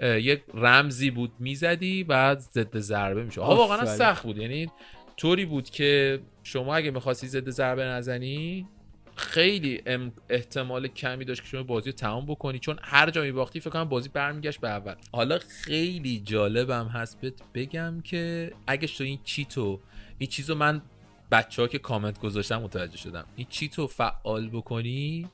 [0.00, 3.86] یک رمزی بود می‌زدی بعد ضد ضربه میشه آها واقعا.
[3.86, 4.36] سخت بود.
[4.36, 4.70] یعنی
[5.16, 8.68] طوری بود که شما اگه می‌خواستی ضد ضربه نزنی
[9.16, 9.82] خیلی
[10.30, 13.84] احتمال کمی داشت که شما بازی رو تمام بکنی چون هر جا میباختی فکر کنم
[13.84, 14.94] بازی برمیگشت به اول.
[15.12, 19.80] حالا خیلی جالبم هست بهت بگم که اگه تو این چیتو
[20.18, 20.82] این چیزو من
[21.30, 23.26] بچه ها که کامنت گذاشتم متوجه شدم.
[23.36, 25.28] این چیتو فعال بکنی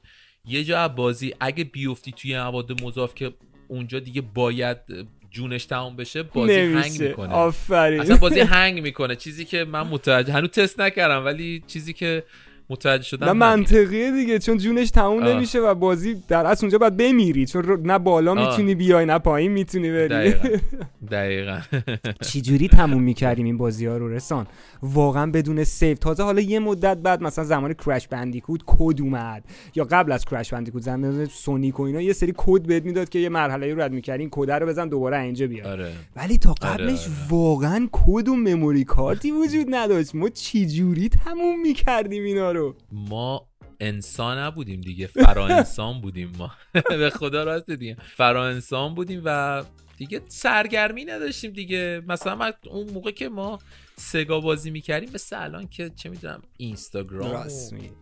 [0.45, 3.35] یه جا از بازی اگه بیفتی توی مواد مذاب که
[3.73, 4.79] اونجا دیگه باید
[5.31, 7.09] جونش تمام بشه بازی هنگ نمیشه.
[7.09, 7.33] می‌کنه.
[7.35, 8.01] آفرین.
[8.01, 9.17] اصلا بازی هنگ می‌کنه.
[9.17, 12.25] چیزی که من متوجه هنوز تست نکردم ولی چیزی که
[12.71, 16.97] متوجه شدم نه منطقیه دیگه چون جونش تموم نمیشه و بازی در اصل اونجا باید
[16.97, 20.09] بمیری چون نه بالا می‌تونی بیای نه پایین می‌تونی بری.
[20.09, 20.49] دقیقا,
[21.11, 21.61] دقیقا.
[22.31, 24.47] چجوری تموم می‌کردیم این بازی ها رو رسان؟
[24.83, 25.97] واقعا بدون save.
[25.97, 29.45] تازه حالا یه مدت بعد مثلا زمان Crash Bandicoot کد اومد.
[29.75, 33.19] یا قبل از کرش بندیکوت زمان سونیک و اینا یه سری کد بهت می‌داد که
[33.19, 35.93] یه مرحله رو رد می‌کردی این کد رو بزن دوباره اینجا بیاد آره.
[36.17, 37.17] ولی تا قبلش آره.
[37.31, 40.15] واقعا کد و مموری کارتی وجود نداشت.
[40.15, 42.62] ما چجوری تموم می‌کردیم اینا رو؟
[42.93, 43.49] ما
[43.81, 46.51] انسان نبودیم دیگه فرا انسان بودیم ما.
[46.89, 47.97] به خدا راست دیگه.
[48.17, 49.63] فرا انسان بودیم و
[49.97, 52.03] دیگه سرگرمی نداشتیم دیگه.
[52.09, 53.59] مثلا اون موقع که ما
[53.97, 57.47] سگا بازی می‌کردیم مثل الان که چه می‌دونم اینستاگرام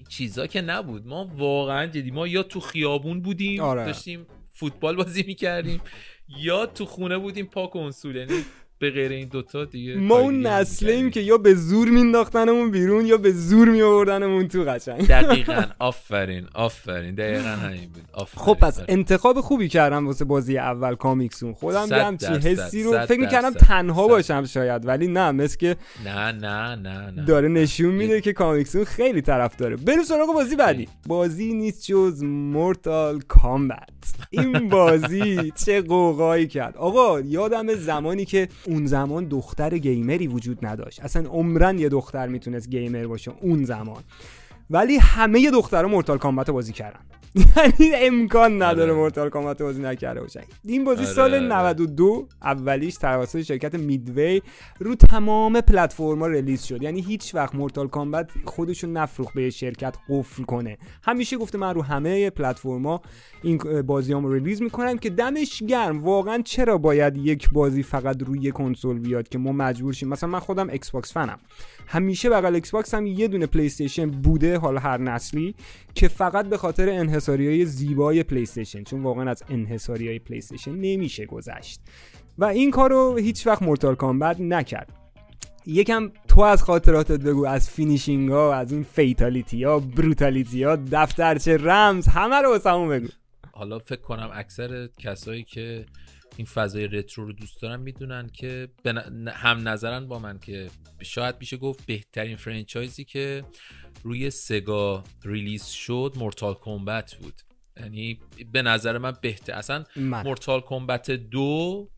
[0.09, 1.07] چیزا که نبود.
[1.07, 3.85] ما واقعا جدی ما یا تو خیابون بودیم آره.
[3.85, 5.81] داشتیم فوتبال بازی می‌کردیم
[6.29, 8.45] یا تو خونه بودیم پا کنسول یعنی
[8.81, 13.17] به غیر این دوتا دیگه ما اون نسلیم که یا به زور مینداختنمون بیرون یا
[13.17, 15.07] به زور میآوردنمون تو قشنگ.
[15.09, 15.63] دقیقا.
[15.79, 17.15] آفرین آفرین.
[17.15, 18.03] دقیقا همین بود.
[18.13, 18.45] آفرین.
[18.45, 21.53] خب پس انتخاب خوبی کردم واسه بازی اول کامیکسون.
[21.53, 26.33] خودم یه همچی حسی رو فکر می‌کردم تنها باشم شاید ولی نه مثل که نه
[26.33, 27.25] نه نه نه.
[27.25, 29.77] داره نشون میده که Comix Zone خیلی طرف داره.
[29.77, 30.89] برو سراغ بازی بعدی.
[31.07, 33.89] بازی نیست جز Mortal Kombat
[34.31, 36.77] این بازی چه غوغایی کرد.
[36.77, 41.01] آقا یادم زمانی که اون زمان دختر gamer ی وجود نداشت.
[41.01, 44.03] اصلا عمراً یه دختر می‌تونست gamer باشه اون زمان.
[44.71, 47.01] ولی همه دخترها Mortal Kombat بازی کردن.
[47.35, 49.01] یعنی امکان نداره آره.
[49.01, 50.41] Mortal Kombat بازی نکرده باشن.
[50.65, 52.25] این بازی آره، سال 92 آره.
[52.43, 54.43] اولیش توسط شرکت Midway
[54.79, 56.83] رو تمام پلتفرما release شد.
[56.83, 60.79] یعنی هیچ وقت Mortal Kombat خودشو نفروخت به شرکت قفل کنه.
[61.03, 63.01] همیشه گفته من رو همه پلتفرما
[63.43, 66.03] این بازیامو release می‌کنم که دمش گرم.
[66.05, 70.39] واقعا چرا باید یک بازی فقط روی کنسول بیاد که ما مجبور شیم؟ مثلا من
[70.39, 71.39] خودم Xbox fan م.
[71.87, 73.71] همیشه بغل Xbox هم یه دونه پلی
[74.23, 75.55] بوده حالا هر نسلی
[75.95, 76.89] که فقط به خاطر
[77.21, 81.81] انحصاری های زیبای پلی چون واقعا از انحصاری های پلی نمیشه گذشت.
[82.39, 84.93] و این کارو هیچ وقت Mortal Kombat نکرد.
[85.67, 91.57] یکم تو از خاطراتت بگو از finishing ها از اون fatality ها brutality ها دفترچه
[91.57, 93.09] رمز همه رو واسمون بگو.
[93.53, 95.87] حالا فکر کنم اکثر کسایی که
[96.37, 98.69] این فضای retro رو دوست دارن می‌دونن که
[99.29, 100.71] هم نظرن با من که
[101.03, 103.45] شاید میشه گفت بهترین franchise ی که
[104.03, 107.35] روی سگا release شد Mortal Kombat بود.
[107.77, 108.21] یعنی
[108.53, 111.89] به نظر من بهتر اصلا مورتال کمبت دو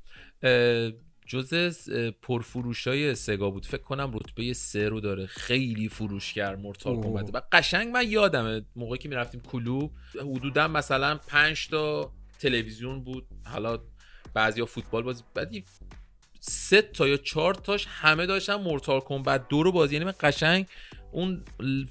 [1.27, 1.90] جز
[2.23, 3.66] پرفروش های سگا بود.
[3.66, 5.27] فکر کنم رتبه سه رو داره.
[5.27, 11.16] خیلی فروش کرد مورتال کمبت و قشنگ من یادمه موقعی که می‌رفتیم کلوب حدودا مثلا
[11.29, 13.27] پنج تا تلویزیون بود.
[13.45, 13.79] حالا
[14.35, 15.64] بعضیا فوتبال بازی بعدی
[16.40, 19.95] سه تا یا چهار تاش همه داشتن مورتال کمبت دو رو بازی.
[19.95, 20.66] یعنی من قشنگ
[21.12, 21.45] اون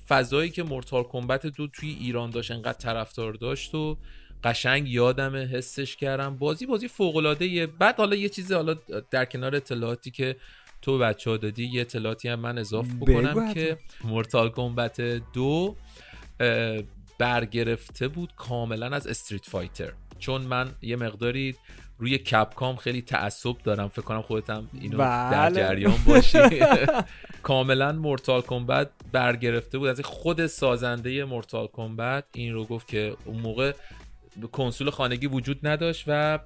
[0.08, 3.98] فضایی که مورتال کمبت دو توی ایران داشت انقدر طرفدار داشت و
[4.44, 6.38] قشنگ یادمه حسش کردم.
[6.38, 8.76] بازی بازی فوق العاده بعد حالا یه چیزی حالا
[9.12, 10.36] در کنار اطلاعاتی که
[10.82, 15.02] تو بچه ها دادی یه اطلاعاتی هم من اضافه بکنم که مورتال کمبت
[15.34, 15.76] دو
[17.18, 21.56] برگرفته بود کاملا از استریت فایتر چون من یه مقداری
[22.02, 23.88] روی کپکام خیلی تعصب دارم.
[23.88, 25.56] فکر کنم خودتم اینو در بله.
[25.56, 26.40] جریان باشی.
[27.44, 29.88] کاملا Mortal Kombat برگرفته بود.
[29.88, 33.74] از خود سازنده Mortal Kombat این رو گفت که اون موقع
[34.52, 36.40] کنسول خانگی وجود نداشت و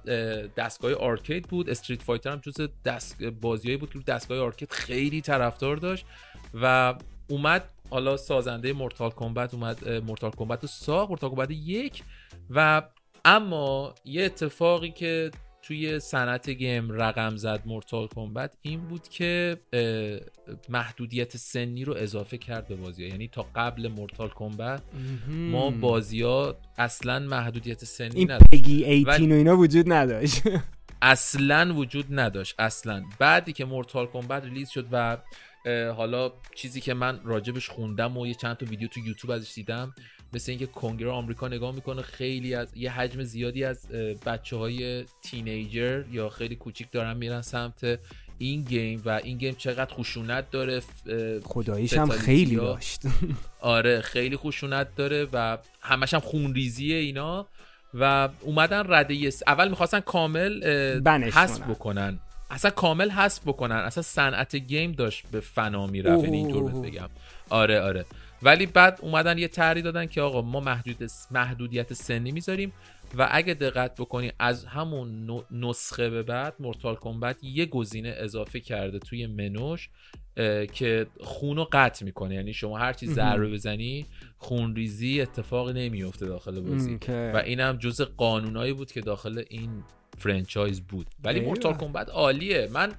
[0.56, 1.70] دستگاه arcade بود.
[1.70, 6.06] Street Fighter هم جز دست بازیایی بود که دستگاه arcade خیلی طرفدار داشت
[6.54, 6.94] و
[7.28, 12.02] اومد حالا سازنده Mortal Kombat اومد Mortal Kombat رو ساخت Mortal Kombat یک
[12.50, 12.82] و
[13.26, 15.30] اما یه اتفاقی که
[15.66, 19.56] توی صنعت game رقم زد Mortal Kombat این بود که
[20.68, 23.08] محدودیت سنی رو اضافه کرد به بازی ها.
[23.08, 24.82] یعنی تا قبل Mortal Kombat
[25.28, 28.50] ما بازی ها اصلا محدودیت سنی این نداشت.
[28.52, 30.42] PEGI 18 و اینا وجود نداشت.
[31.02, 32.54] اصلا وجود نداشت.
[32.58, 33.04] اصلا.
[33.18, 35.16] بعدی که Mortal Kombat release شد و
[35.96, 39.94] حالا چیزی که من راجبش خوندم و یه چند تا ویدیو تو یوتیوب ازش دیدم
[40.32, 43.88] مثل اینکه کنگره آمریکا نگاه می‌کنه خیلی از یه حجم زیادی از
[44.26, 47.98] بچه های تینیجر یا خیلی کوچیک دارن میرن سمت
[48.38, 50.82] این گیم و این گیم چقدر خشونت داره
[51.44, 53.02] خداییش هم خیلی داشت.
[53.60, 57.46] آره خیلی خشونت داره و همش هم خونریزیه اینا
[57.94, 60.64] و اومدن رده اول می‌خواستن کامل
[61.32, 62.20] حذف بکنن.
[62.50, 63.76] اصلا کامل حذف بکنن.
[63.76, 66.24] اصلا صنعت گیم داشت به فنا می‌رفت.
[66.24, 67.08] یعنی اینطور بگم.
[67.50, 68.04] آره آره.
[68.42, 72.72] ولی بعد اومدن یه طرحی دادن که آقا ما محدود محدودیت سنی می‌ذاریم
[73.18, 78.98] و اگه دقت بکنی از همون نسخه به بعد مورتال کمبت یه گزینه اضافه کرده
[78.98, 79.88] توی منوش
[80.72, 82.34] که خون رو قطع می‌کنه.
[82.34, 84.06] یعنی شما هر چی ضربه بزنی
[84.38, 86.98] خونریزی اتفاقی نمیفته داخل بازی.
[87.08, 89.70] و اینم جز قانونایی بود که داخل این
[90.18, 91.06] فرانچایز بود.
[91.24, 92.68] ولی مورتال کمبت عالیه.
[92.72, 92.92] من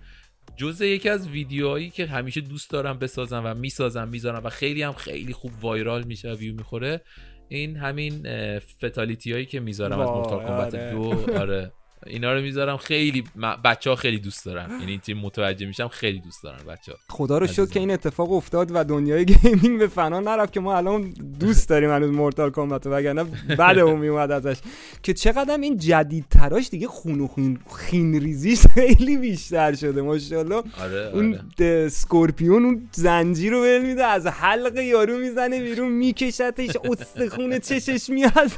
[0.57, 4.93] جز یکی از ویدیوهایی که همیشه دوست دارم بسازم و می‌سازم می‌ذارم و خیلی هم
[4.93, 7.01] خیلی خوب وایرال میشه و ویو می‌خوره
[7.49, 8.27] این همین
[8.59, 10.91] fatality هایی که می‌ذارم از Mortal Kombat آره.
[10.91, 11.71] دو آره
[12.05, 13.23] اینا رو می‌ذارم خیلی
[13.63, 14.79] بچه ها خیلی دوست دارن.
[14.79, 18.31] یعنی تیم متوجه میشم خیلی دوست دارن بچه ها خدا رو شکر که این اتفاق
[18.31, 22.87] افتاد و دنیای gaming به فنا نرفت که ما الان دوست داریم هنوز Mortal Kombat
[22.87, 23.23] وگرنه
[23.57, 24.57] بعد اون میومد ازش.
[25.03, 30.55] که چقدر این جدیدتراش دیگه خون و خون خین ریزیش خیلی بیشتر شده ماشاءالله.
[30.55, 31.89] آره، اون آره.
[31.89, 38.51] Scorpion اون زنجیر رو ول میده از حلق یارو می‌زنه بیرون میکشتش استخون چشش میاد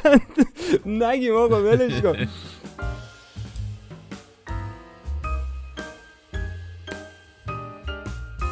[0.85, 2.27] نگیم آقا ولش کن.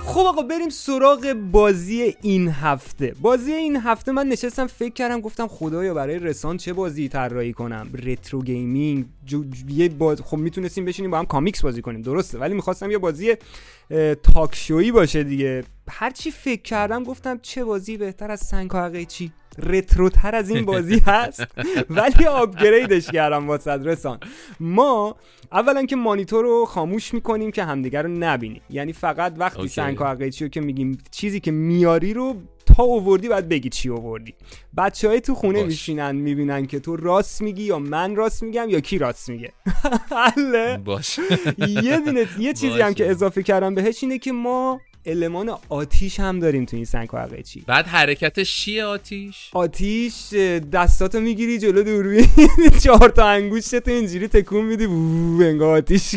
[0.08, 3.16] خب آقا بریم سراغ بازی این هفته.
[3.22, 7.90] بازی این هفته من نشستم فکر کردم گفتم خدایا برای رسان چه بازی طراحی کنم؟
[8.04, 9.06] retro gaming
[9.70, 10.22] یه باز...
[10.22, 12.02] خب می‌تونستیم بشینیم با هم Comix بازی کنیم.
[12.02, 13.36] درسته ولی می‌خواستم یه بازی
[14.24, 15.64] talk show یی باشه دیگه.
[15.90, 19.32] هرچی فکر کردم گفتم چه بازی بهتر از سنگ چی
[19.64, 21.44] رتروتر از این بازی هست.
[21.90, 24.20] ولی آپگریدش کردم با رسان.
[24.60, 25.16] ما
[25.52, 28.62] اولا که مانیتور رو خاموش می‌کنیم که همدیگر رو نبینیم.
[28.70, 30.04] یعنی فقط وقتی سنگ و
[30.42, 34.34] رو که میگیم چیزی که میاری رو تا اووردی باید بگی چی اووردی.
[34.78, 38.80] بچه های تو خونه میشینن می‌بینن که تو راست میگی یا من راست میگم یا
[38.80, 39.54] کی راست میگه.
[40.12, 40.78] حله.
[40.78, 41.20] باش.
[41.58, 42.02] یه
[42.40, 46.76] یه چیزی هم که اضافه کردم بهش اینه که ما المان آتیش هم داریم تو
[46.76, 47.10] این سنگ
[47.44, 47.64] چی.
[47.68, 50.34] بعد حرکتش چیه آتیش؟ آتیش
[50.74, 52.26] دستاتو می‌گیری جلو دوربین
[52.84, 54.86] چهار تا انگشتتو اینجوری تکون میدی.
[55.46, 56.16] انگار آتیش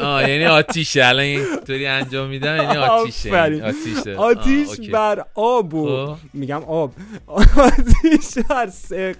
[0.00, 1.04] آه یعنی آتیشه.
[1.04, 4.14] الان اینطوری انجام میدم یعنی آتیشه آتیشه.
[4.16, 6.16] آتیش بر آب و خب.
[6.34, 6.92] میگم آب.
[7.26, 8.68] آتیش بر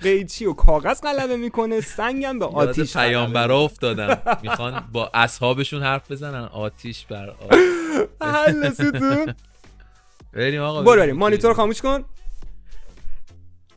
[0.03, 1.81] قیچی و کاغذ غلبه می‌کنه.
[1.81, 6.45] سنگم به آتیش پیامبرا افتادن می‌خوان با اصحابشون حرف بزنن.
[6.53, 7.55] آتیش بر آب.
[10.33, 11.17] بریم آقا برو بریم.
[11.17, 12.05] مانیتور خاموش کن.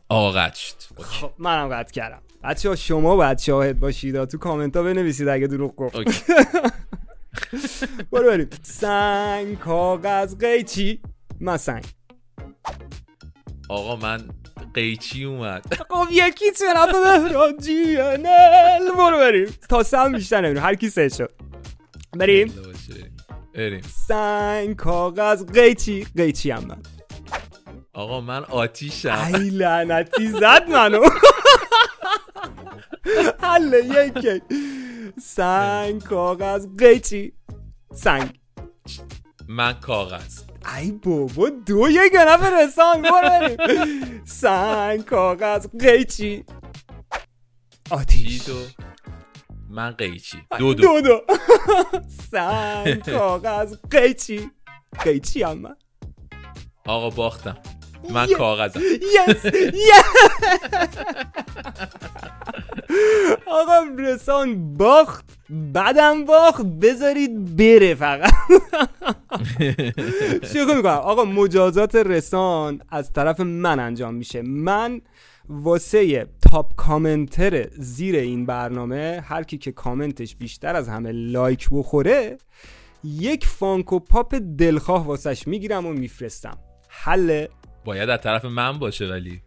[0.08, 0.74] آقا قطع شد.
[1.02, 2.22] خب منم قطع کردم.
[2.44, 4.24] بچه ها شما باید شاهد باشید.
[4.24, 5.96] تو کامنت ها بنویسید اگه دروغ گفت.
[8.12, 8.48] برو بریم.
[8.62, 11.02] سنگ کاغذ قیچی.
[11.40, 11.84] من سنگ.
[13.68, 14.28] آقا من
[14.74, 15.76] قیچی اومد.
[15.90, 19.48] خب یکی طرف مهراجی نل برو بریم.
[19.68, 21.32] تا سم بیشتر نمیریم هر کی سه شد.
[22.12, 22.52] بریم.
[23.54, 23.82] بریم.
[24.08, 26.06] سنگ کاغذ قیچی.
[26.16, 26.82] قیچی هم من
[27.92, 29.30] آقا من آتیشم.
[29.34, 31.04] ای لعنتی زد منو.
[33.42, 34.42] حل یکی.
[35.22, 37.32] سنگ کاغذ قیچی.
[37.94, 38.40] سنگ.
[39.48, 40.40] من کاغذ.
[40.76, 43.56] ای بابا دو یک نفر رسان بریم.
[44.24, 46.44] سنگ کاغذ قیچی.
[47.90, 48.42] آتیش.
[49.70, 50.38] من قیچی.
[50.58, 50.82] دو دو.
[50.82, 51.20] دو, دو.
[52.32, 54.50] سنگ کاغذ قیچی
[55.04, 55.76] قیچی هم من
[56.86, 57.56] آقا باختم.
[58.10, 58.80] من کاغذم.
[59.28, 59.46] یس
[63.46, 65.24] آقا رسان باخت.
[65.50, 66.62] بعدم باخت.
[66.62, 68.32] بذارید بره فقط.
[70.52, 70.92] شروع می‌کنم.
[70.92, 74.42] آقا مجازات رسان از طرف من انجام میشه.
[74.42, 75.00] من
[75.48, 82.38] واسه top commenter زیر این برنامه هر کی که کامنتش بیشتر از همه لایک بخوره
[83.04, 86.58] یک Funko Pop دلخواه واسش می‌گیرم و میفرستم.
[86.88, 87.46] حل.
[87.84, 89.42] باید از طرف من باشه ولی.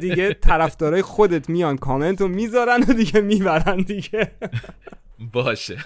[0.00, 4.32] دیگه طرفدارای خودت میان کامنت رو می‌ذارن و دیگه می‌برن دیگه.
[5.32, 5.76] باشه.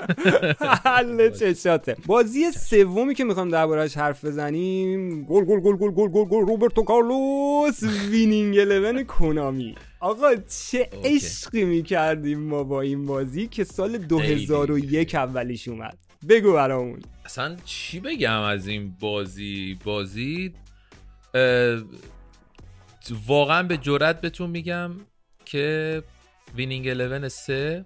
[0.85, 6.25] حل چشاته بازی سومی که می‌خوام دربارهش حرف بزنیم گل گل گل گل گل گل
[6.25, 9.75] گل روبرتو کارلوس Winning 11 Konami.
[10.01, 10.35] آقا
[10.71, 15.99] چه عشقی می‌کردیم ما با این بازی که سال 2001 اولیش اومد.
[16.29, 17.03] بگو برامون.
[17.25, 20.55] اصلا چی بگم از این بازی؟ بازی
[23.27, 24.93] واقعا به جرات بهتون میگم
[25.45, 26.03] که
[26.57, 27.85] Winning 11 3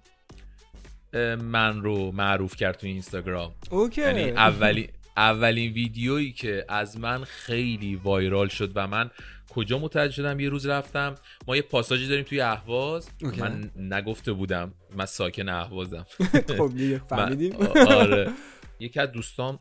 [1.41, 3.51] من رو معروف کرد تو اینستاگرام.
[3.69, 4.01] okay.
[4.01, 9.11] یعنی اولی اولین ویدیویی که از من خیلی وایرال شد و من
[9.55, 11.15] کجا متوجه شدم یه روز رفتم؟
[11.47, 13.09] ما یه پاساژی داریم توی اهواز.
[13.37, 16.05] من نگفته بودم من ساکن اهوازم.
[16.57, 16.71] خب
[17.09, 17.55] فهمیدیم.
[17.87, 18.29] آره.
[18.79, 19.59] یکی از دوستان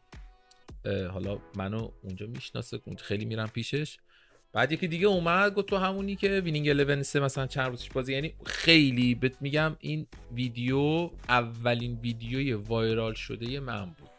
[1.13, 3.99] حالا منو اونجا می‌شناسه خیلی میرم پیشش.
[4.53, 8.13] بعد یکی دیگه اومد گفت تو همونی که وینینگ 11 سه مثلا چند روزش بازی.
[8.13, 14.10] یعنی خیلی بهت میگم این ویدیو اولین ویدیوی وایرال شده من بود.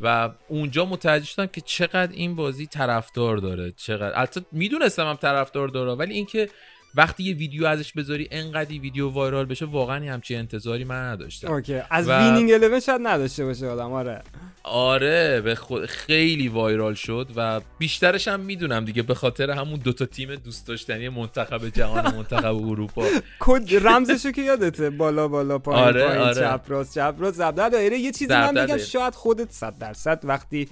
[0.00, 3.72] و اونجا متوجه شدم که چقدر این بازی طرفدار داره.
[3.72, 6.48] چقدر البته می‌دونستم هم طرفدار داره ولی اینکه
[6.96, 11.52] وقتی یه ویدیو ازش بذاری انقدر ویدیو وایرال بشه واقعا همچین انتظاری من نداشتم.
[11.52, 11.80] okay.
[11.90, 12.12] از و...
[12.12, 14.22] وینینگ 11 شاید نداشته باشه آدم آره.
[14.62, 20.06] آره به خود خیلی وایرال شد و بیشترش هم می‌دونم دیگه به خاطر همون دوتا
[20.06, 23.06] تیم دوست داشتنی منتخب جهان منتخب اروپا.
[23.40, 26.34] کد رمزشو که یادته؟ بالا بالا پایین آره پایین آره.
[26.34, 27.40] چپ راست چپ راست.
[27.40, 30.68] دایره یه چیزی من میگم شاید خودت 100 درصد وقتی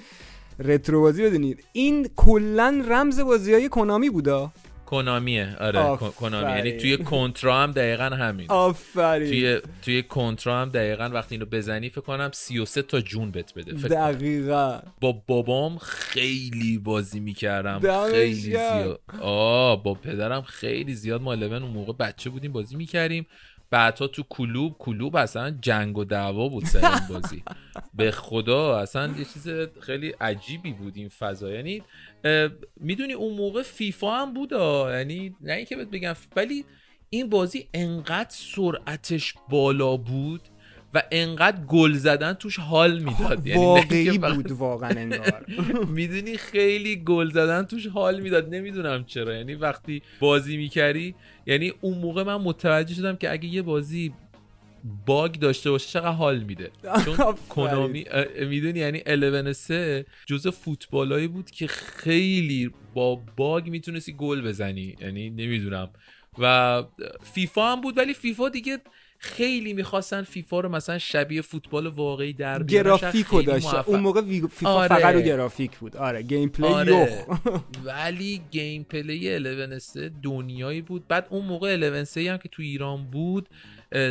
[0.59, 4.53] retro بازی بدونید این کلا رمز بازی های Konami بودا؟
[4.93, 8.47] کنامیه آره کنامی یعنی توی کنترا هم دقیقا همین.
[8.51, 9.31] آفرین.
[9.31, 13.75] توی توی کنترا هم دقیقا وقتی اینو بزنی فکر کنم 33 تا جون بت بده.
[13.75, 14.79] فکر دقیقا.
[15.01, 17.81] با بابام خیلی بازی می‌کردم.
[18.11, 19.01] خیلی زیاد.
[19.21, 21.23] آه با پدرم خیلی زیاد.
[21.23, 23.27] ما 11 اون موقع بچه بودیم بازی می‌کردیم.
[23.73, 27.43] بعدها تو کلوب کلوب اصلا جنگ و دعوا بود سر این بازی.
[27.95, 29.49] به خدا اصلا یه چیز
[29.81, 31.51] خیلی عجیبی بود این فضا.
[31.51, 31.83] یعنی
[32.77, 34.53] می‌دونی اون موقع فیفا هم بود
[34.93, 36.65] یعنی نه اینکه بهت بگم ولی
[37.11, 40.41] این بازی انقدر سرعتش بالا بود
[40.95, 43.47] و انقدر گل زدن توش حال می‌داد.
[43.47, 45.45] یعنی واقعی بود واقعا انگار.
[45.97, 48.55] می‌دونی خیلی گل زدن توش حال می‌داد.
[48.55, 49.35] نمی‌دونم چرا.
[49.35, 51.15] یعنی وقتی بازی می‌کردی
[51.47, 54.13] یعنی اون موقع من متوجه شدم که اگه یه بازی
[55.07, 56.71] باگ داشته باشه چقدر حال میده.
[57.05, 57.17] چون
[57.49, 58.05] کنامی
[58.49, 64.97] می‌دونی یعنی 11 3 جزء فوتبالایی بود که خیلی با باگ می‌تونستی گل بزنی.
[65.01, 65.91] یعنی نمی‌دونم.
[66.39, 66.83] و
[67.35, 68.79] فیفا هم بود ولی فیفا دیگه
[69.25, 73.75] خیلی می‌خواستن فیفا رو مثلا شبیه فوتبال واقعی در گرافیکو داشت.
[73.75, 74.89] اون موقع فیفا آره.
[74.89, 75.97] فقط رو گرافیک بود.
[75.97, 77.27] آره gameplay آره.
[77.85, 81.09] ولی gameplay 11 دنیایی بود.
[81.09, 83.49] بعد اون موقع 11 هم که تو ایران بود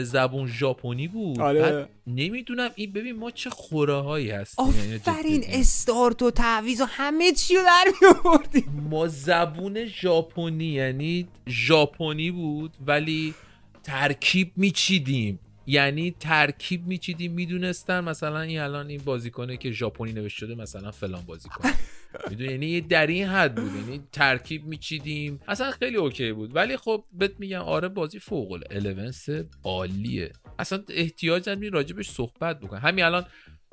[0.02, 1.40] زبون ژاپنی بود.
[1.40, 1.62] آره.
[1.62, 4.66] بعد نمی‌دونم این ببین ما چه خوره هایی هستیم.
[4.66, 11.28] یعنی آفرین استارت و تعویز و همه چی رو در میوردیم ما زبون ژاپنی یعنی
[11.48, 13.34] ژاپنی بود ولی
[13.84, 15.40] ترکیب میچیدیم.
[15.68, 21.22] یعنی ترکیب میچیدیم می‌دونستن مثلا این الان این بازیکنه که ژاپنی نوشته شده مثلا فلان
[21.22, 21.70] بازیکن.
[22.30, 23.76] می‌دونی؟ یعنی در این حد بود.
[23.76, 25.40] یعنی ترکیب میچیدیم.
[25.48, 26.56] اصلا خیلی اوکی بود.
[26.56, 30.32] ولی خب بهت میگم آره بازی فوق العاده عالیه.
[30.60, 33.26] اصلا احتیاج نداری راجبش صحبت بکن همین الان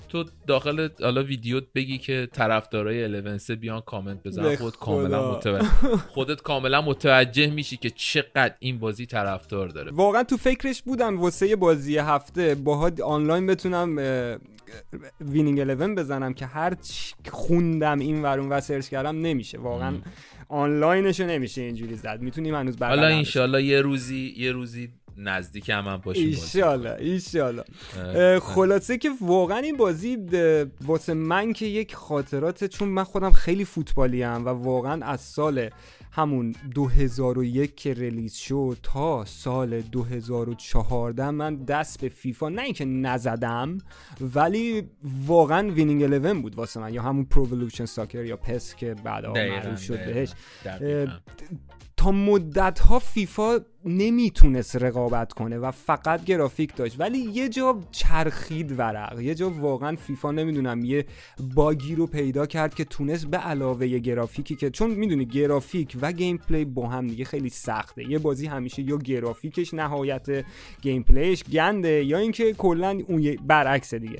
[0.08, 4.56] تو داخل حالا ویدیوت بگی که طرفدارای 11 بیان کامنت بزن.
[4.56, 5.66] خود کاملا متوجه
[6.14, 9.92] خودت کاملا متوجه میشی که چقدر این بازی طرفدار داره.
[9.92, 13.96] واقعا تو فکرش بودم واسه بازی هفته باهات آنلاین بتونم
[15.20, 16.76] Winning 11 بزنم که هر
[17.30, 19.58] خوندم این ورون و سرچ کردم نمیشه.
[19.58, 19.96] واقعا
[20.48, 22.20] آنلاینشو نمیشه اینجوری زد.
[22.20, 24.88] می‌تونیم هنوز بعد حالا انشالله یه روزی یه روزی
[25.18, 27.64] نزدیک هم, هم باشیم ایشالا ایشالا.
[28.42, 30.18] خلاصه که واقعا این بازی
[30.80, 35.70] واسه من که یک خاطرات چون من خودم خیلی فوتبالی هم و واقعا از سال
[36.12, 43.78] همون 2001 که release شد تا سال 2014 من دست به فیفا نه اینکه نزدم
[44.20, 44.90] ولی
[45.26, 49.32] واقعا Winning 11 بود واسه من یا همون Pro Evolution Soccer یا PES که بعدا
[49.32, 50.32] معروف شد بهش.
[51.98, 57.00] تا مدت ها فیفا نمی‌تونست رقابت کنه و فقط گرافیک داشت.
[57.00, 59.20] ولی یه جا چرخید ورق.
[59.20, 61.06] یه جا واقعا فیفا نمی‌دونم یه
[61.54, 66.12] باگی رو پیدا کرد که تونست به علاوه یه گرافیکی که چون می‌دونی گرافیک و
[66.12, 68.10] gameplay با هم دیگه خیلی سخته.
[68.10, 70.44] یه بازی همیشه یا گرافیکش نهایت
[70.82, 74.18] gameplay ش گنده یا اینکه کلا اون برعکس دیگه.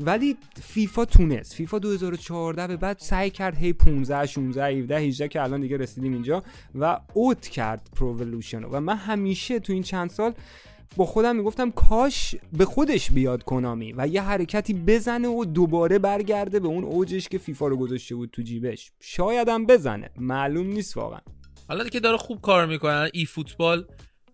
[0.00, 1.54] ولی فیفا تونست.
[1.54, 6.12] فیفا 2014 به بعد سعی کرد هی 15 16 17 18 که الان دیگه رسیدیم
[6.12, 6.42] اینجا
[6.74, 10.32] و out کرد Pro Evolution و من همیشه تو این چند سال
[10.96, 16.60] با خودم می‌گفتم کاش به خودش بیاد Konami و یه حرکتی بزنه و دوباره برگرده
[16.60, 18.92] به اون اوجش که فیفا رو گذاشته بود تو جیبش.
[19.00, 20.10] شایدم بزنه.
[20.16, 21.20] معلوم نیست واقعا.
[21.68, 23.86] حالا که داره خوب کار می‌کنه eFootball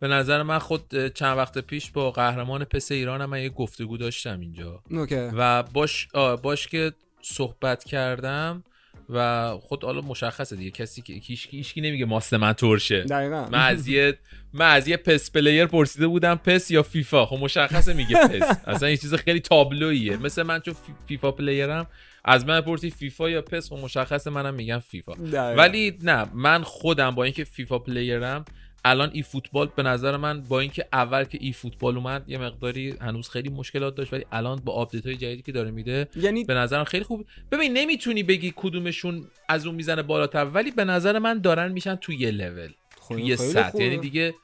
[0.02, 4.40] به نظر من خود چند وقت پیش با قهرمان PES ایران من یه گفتگو داشتم
[4.40, 4.82] اینجا.
[4.90, 5.14] اوکی.
[5.14, 6.08] و باش
[6.42, 6.92] باش که
[7.22, 8.64] صحبت کردم
[9.10, 10.70] و خود حالا مشخصه دیگه.
[10.70, 11.12] کسی که
[11.50, 13.00] هیچ نمیگه ماست من ترشه.
[13.04, 13.48] دقیقاً.
[13.52, 14.18] من از یه
[14.52, 17.26] من از یه PES player پرسیده بودم PES یا فیفا.
[17.26, 18.58] خب مشخصه میگه PES.
[18.66, 20.74] اصلا یه چیز خیلی تابلویه مثل من چون
[21.08, 21.86] فیفا player م
[22.24, 25.12] از من پرسی فیفا یا PES خب مشخصه منم میگم فیفا.
[25.56, 28.44] ولی نه من خودم با اینکه فیفا player م
[28.84, 33.48] الان eFootball به نظر من با اینکه اول که eFootball اومد یه مقداری هنوز خیلی
[33.48, 37.04] مشکلات داشت ولی الان با آپدیت های جدیدی که داره میده یعنی به نظرم خیلی
[37.04, 37.26] خوب.
[37.52, 42.12] ببین نمی‌تونی بگی کدومشون از اون می‌زنه بالاتر ولی به نظر من دارن میشن تو
[42.12, 42.70] یه لول
[43.08, 43.82] تو یه سطح.
[43.82, 44.34] یعنی دیگه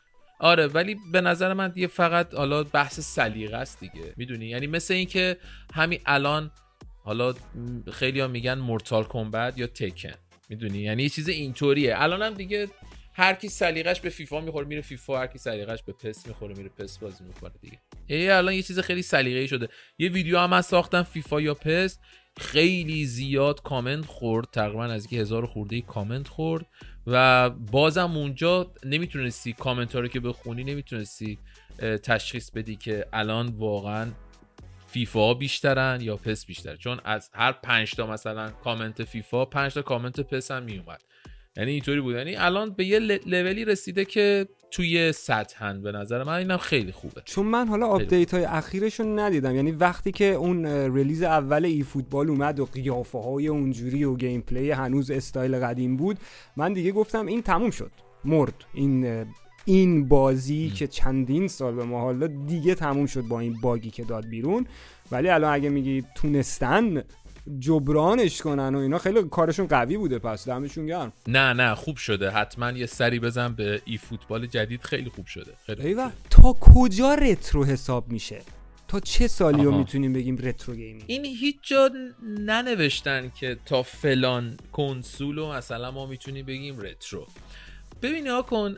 [0.40, 4.14] آره ولی به نظر من دیگه فقط حالا بحث سلیقه است دیگه.
[4.16, 5.36] می‌دونی؟ یعنی مثل اینکه
[5.74, 6.50] همین الان
[7.04, 7.34] حالا
[7.92, 10.12] خیلی ها میگن مورتال کمبت یا تکن
[10.48, 11.94] می‌دونی؟ یعنی یه چیز اینطوریه.
[11.96, 12.68] الان هم دیگه
[13.18, 15.18] هر کی سلیقش به فیفا می‌خوره میره فیفا.
[15.18, 17.78] هر کی سلیقش به پس می‌خوره میره پس بازی می‌کنه دیگه.
[18.06, 19.68] ای الان یه چیز خیلی سلیقه‌ای شده.
[19.98, 21.98] یه ویدیو هم من ساختم فیفا یا PES.
[22.40, 24.46] خیلی زیاد کامنت خورد.
[24.52, 26.66] تقریبا از اینکه هزار خورده ای کامنت خورد.
[27.06, 31.38] و بازم اونجا نمی‌تونستی کامنت ها رو که بخونی نمی‌تونستی
[31.78, 34.12] تشخیص بدی که الان واقعا
[34.86, 36.76] فیفا بیشترن یا PES بیشتر.
[36.76, 41.00] چون از هر پنج تا مثلا کامنت فیفا پنج تا کامنت PES هم میومد
[41.58, 42.14] یعنی اینطوری بود.
[42.14, 46.32] یعنی الان به یه لولی رسیده که توی سطحن به نظر من.
[46.32, 47.22] اینم خیلی خوبه.
[47.24, 49.54] چون من حالا آپدیت های اخیرش رو ندیدم.
[49.54, 55.10] یعنی وقتی که اون release اول eFootball اومد و قیافه های اونجوری و gameplay هنوز
[55.10, 56.18] استایل قدیم بود
[56.56, 57.90] من دیگه گفتم این تموم شد.
[58.24, 58.54] مرد.
[58.74, 59.24] این
[59.64, 63.90] این بازی که چندین سال به ما حالا دیگه تموم شد با این bug ی
[63.90, 64.66] که داد بیرون.
[65.12, 67.02] ولی الان اگه میگی تونستن
[67.60, 71.12] جبرانش کنن و اینا خیلی کارشون قوی بوده پس دمشون گرم.
[71.26, 72.30] نه نه خوب شده.
[72.30, 75.52] حتما یه سری بزن به eFootball جدید خیلی خوب شده.
[75.66, 76.14] خیلی خوب ایوه شده.
[76.30, 78.42] تا کجا retro حساب میشه؟
[78.88, 79.78] تا چه سالی رو.
[79.78, 81.90] می‌تونیم بگیم retro gaming؟ این هیچ جا
[82.38, 87.26] ننوشتن که تا فلان کنسول و مثلا ما می‌تونیم بگیم retro.
[88.02, 88.76] ببین ها کن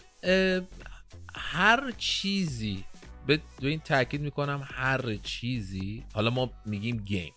[1.34, 2.84] هر چیزی
[3.26, 7.32] به این تاکید می‌کنم هر چیزی حالا ما میگیم game.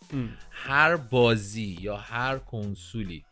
[0.51, 3.23] هر بازی یا هر کنسولی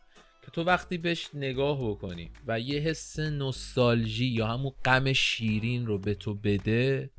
[0.44, 5.98] که تو وقتی بهش نگاه بکنی و یه حس نوستالژی یا همون غم شیرین رو
[5.98, 7.10] به تو بده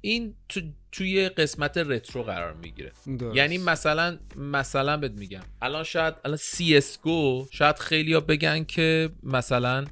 [0.00, 0.60] این تو
[0.92, 2.92] توی قسمت retro قرار می‌گیره.
[3.34, 5.42] یعنی مثلا مثلا بهت میگم.
[5.62, 9.84] الان شاید الان CS:GO شاید خیلی ها بگن که مثلا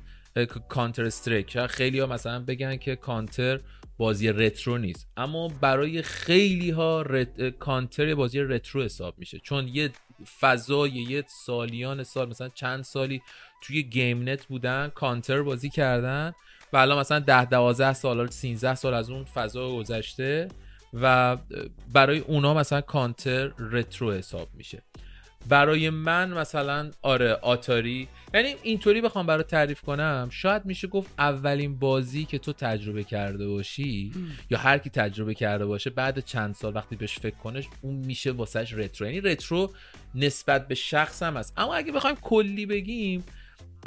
[0.69, 3.61] Counter-Strike شاید خیلی ها مثلا بگن که کانتر
[3.99, 5.09] بازی retro نیست.
[5.17, 7.41] اما برای خیلی ها ret...
[7.59, 9.39] Counter بازی retro حساب میشه.
[9.39, 9.91] چون یه
[10.41, 13.23] فضای یه سالیان سال مثلا چند سالی
[13.63, 16.33] توی گیم نت بودن کانتر بازی کردن
[16.73, 20.49] و الان مثلا 10 12 سال 13 سال از اون فضا گذشته
[20.95, 21.37] و
[21.93, 24.83] برای اونا مثلا کانتر رترو حساب میشه.
[25.49, 28.09] برای من مثلا آره آتاری.
[28.35, 33.49] یعنی اینطوری بخوام برای تعریف کنم شاید میشه گفت اولین بازی که تو تجربه کرده
[33.49, 34.13] باشی
[34.51, 38.31] یا هر کی تجربه کرده باشه بعد چند سال وقتی بهش فکر کنش اون میشه
[38.31, 39.07] واسهش رترو.
[39.07, 39.73] یعنی رترو
[40.15, 41.53] نسبت به شخص هم هست.
[41.57, 43.25] اما اگه بخوایم کلی بگیم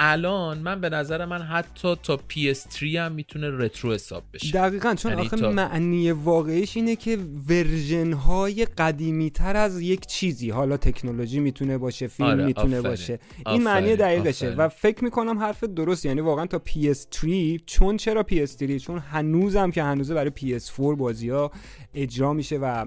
[0.02, 5.12] الان من به نظر من حتی تا PS3 هم می‌تونه رترو حساب بشه دقیقا چون
[5.12, 10.76] یعنی آخه تا- معنی واقعیش اینه که ورژن های قدیمی تر از یک چیزی حالا
[10.76, 12.82] تکنولوژی می‌تونه باشه فیلم آره، می‌تونه آفرین.
[12.90, 14.60] باشه این معنی آفرین، دقیقشه آفرین.
[14.64, 17.28] و فکر می‌کنم حرف درست یعنی واقعا تا PS3
[17.66, 21.50] چون چرا PS3 چون هنوزم که هنوزه برای PS4 بازی ها
[21.94, 22.86] اجرا میشه و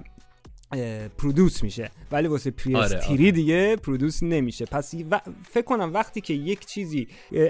[1.18, 1.90] پرودوس میشه.
[2.12, 3.30] ولی واسه PS3 آره، آره.
[3.32, 4.64] دیگه پرودوس نمیشه.
[4.64, 7.08] پس و فکر کنم وقتی که یک چیزی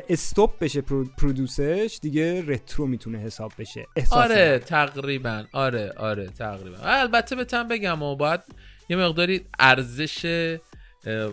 [0.09, 3.87] stop بشه pro- produce ش دیگه retro می‌تونه حساب بشه.
[4.11, 4.59] آره من.
[4.59, 5.45] تقریبا.
[5.53, 6.77] آره آره تقریبا.
[6.83, 8.41] البته بهتم بگم و باید
[8.89, 10.27] یه مقداری ارزش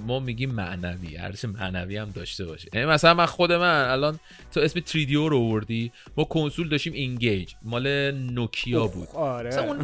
[0.08, 2.70] ما میگیم معنوی ارزش معنوی هم داشته باشه.
[2.74, 4.20] یعنی مثلا من خود من الان
[4.54, 9.08] تو اسم 3DO رو آوردی ما کنسول داشتیم N-Gage مال نوکیا بود.
[9.14, 9.50] آره.
[9.50, 9.80] اصلا اون,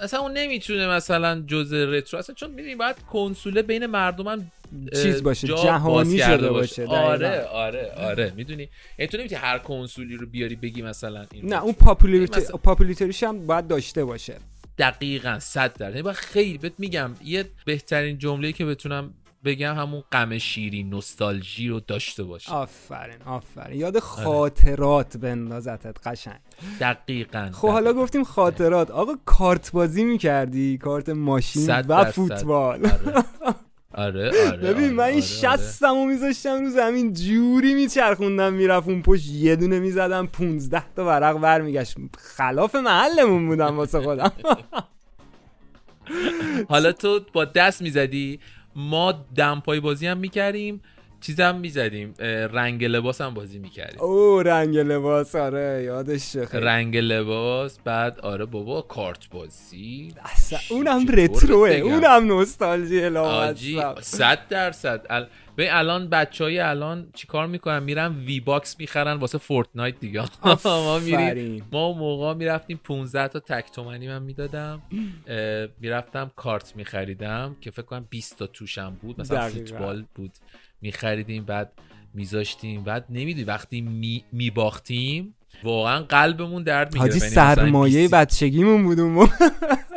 [0.00, 4.50] اصلا اون نمی‌تونه مثلا جز retro اصلا چون می‌دونی باید کنسوله بین مردم هم
[4.92, 6.96] اه، چیز باشه، جهانی شده باشه، دقیقاً.
[6.96, 8.32] آره آره آره.
[8.36, 8.68] می‌دونی؟
[8.98, 13.22] یعنی تو نمی‌تونی هر کنسولی رو بیاری بگی مثلا این نه اون پاپولیریتی مثلا- پاپولیتریش
[13.22, 14.36] هم باید داشته باشه.
[14.78, 15.96] دقیقا صد درصد.
[15.96, 19.14] یعنی خیلی بهت میگم یه بهترین جمله که بتونم
[19.44, 23.80] بگم همون غم شیرین نوستالژی رو داشته باشه آفرین آفرین.
[23.80, 24.00] یاد آره.
[24.06, 26.38] خاطرات بندازتت قشنگ.
[26.80, 28.90] دقیقا خب حالا گفتیم خاطرات.
[28.90, 32.04] آقا کارت بازی می‌کردی؟ کارت ماشین و.
[32.04, 32.86] فوتبال.
[32.86, 33.24] آره.
[33.94, 39.02] آره آره ببین آره، من این آره، شستمو میذاشتم رو زمین جوری میچرخوندم می‌رفت اون
[39.02, 41.96] پشت یه دونه می‌زدم 15 تا ورق برمیگشت.
[42.18, 44.32] خلاف محلمون بودم واسه خودم.
[46.68, 48.40] حالا تو با دست می‌زدی؟
[48.76, 50.82] ما دمپای بازی هم می‌کردیم
[51.20, 52.14] چیزم می‌زدیم
[52.52, 54.00] رنگ لباس هم بازی می‌کردیم.
[54.00, 56.64] او رنگ لباس آره یادش خیلی.
[56.64, 60.14] رنگ لباس بعد آره بابا کارت بازی.
[60.24, 65.06] اصلا اونم رتروه اونم نوستالژی حاجی صد درصد.
[65.10, 65.26] ال...
[65.60, 70.24] به الان بچه های الان چیکار می‌کنن؟ میرن V-Bucks می‌خرن واسه Fortnite دیگه.
[70.64, 74.82] ما میریم ما موقع می‌رفتیم 15 تا تک تومنی من می‌دادم.
[75.80, 79.20] می‌رفتم کارت میخریدم که فکر کنم 20 تا توشم بود.
[79.20, 80.30] مثلا فوتبال بود.
[80.80, 81.72] میخریدیم بعد
[82.14, 82.84] میذاشتیم.
[82.84, 83.80] بعد نمی‌دونی وقتی
[84.32, 85.34] میباختیم
[85.64, 87.12] واقعا قلبمون درد می‌گیره.
[87.12, 89.28] حاجی یعنی سرمایه بچگیمون بود اون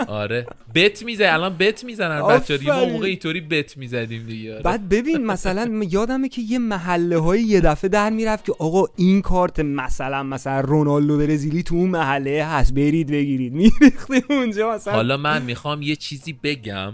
[0.08, 0.46] آره.
[0.76, 4.54] بت می‌زنن الان بت می‌زنن بچه دیگه ما موقع اینطوری بت می‌زدیم دیگه.
[4.54, 4.64] آره.
[4.64, 9.22] بعد ببین مثلا یادمه که یه محله های یه دفعه در می‌رفت که آقا این
[9.22, 12.74] کارت مثلا مثلا رونالدو برزیلی تو اون محله هست.
[12.74, 13.54] برید بگیرید.
[13.54, 14.94] میریختیم اونجا مثلا.
[14.94, 16.94] حالا من می‌خوام یه چیزی بگم.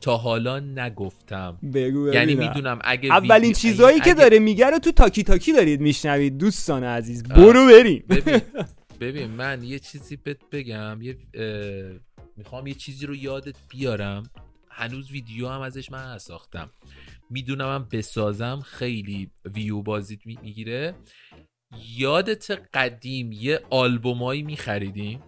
[0.00, 1.58] تا حالا نگفتم.
[1.74, 6.38] بگو یعنی می‌دونم اگه اولین چیزهایی که داره میگه رو تو تاکی تاکی دارید میشنوید
[6.38, 7.22] دوستان عزیز.
[7.22, 8.04] برو بریم.
[8.08, 8.40] ببین
[9.00, 11.02] ببین من یه چیزی بهت بگم.
[11.02, 11.16] یه
[12.36, 14.22] می‌خوام یه چیزی رو یادت بیارم.
[14.68, 16.70] هنوز ویدیو هم ازش من ساختم
[17.30, 20.94] می‌دونم هم بسازم خیلی ویو بازیت می‌گیره.
[21.96, 25.20] یادت قدیم یه آلبومایی میخریدیم.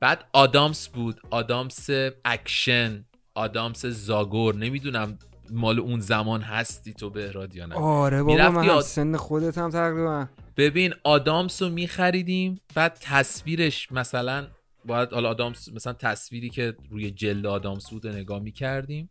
[0.00, 1.20] بعد آدامس بود.
[1.30, 1.86] آدامس
[2.24, 3.04] اکشن.
[3.36, 5.18] آدامس Zagor نمی‌دونم
[5.50, 7.74] مال اون زمان هستی تو به یا نه.
[7.74, 10.26] آره بابا من هم سن خودت هم تقریبا.
[10.56, 14.46] ببین آدامس رو میخریدیم بعد تصویرش مثلا
[14.84, 19.10] باید حالا آدامس مثلا تصویری که روی جلد آدامس بود نگاه می‌کردیم.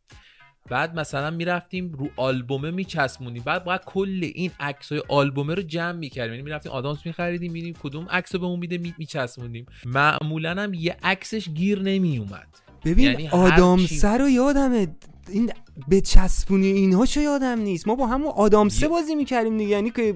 [0.69, 5.91] بعد مثلا می‌رفتیم رو آلبومه میچسبونیم بعد باید کل این عکس های آلبومه رو جمع
[5.91, 6.33] می‌کردیم.
[6.33, 10.97] یعنی می‌رفتیم آدامس میخریدیم میدیم کدوم عکس رو به اون میده میچسبونیم معمولا هم یه
[11.03, 12.47] عکسش گیر نمیومد
[12.85, 14.87] ببین یعنی آدامسه رو یادمه
[15.29, 15.51] این
[15.87, 17.87] به چسبونی اینهاشو یادم نیست.
[17.87, 19.69] ما با همون آدامسه بازی می‌کردیم دیگه.
[19.69, 20.15] یعنی که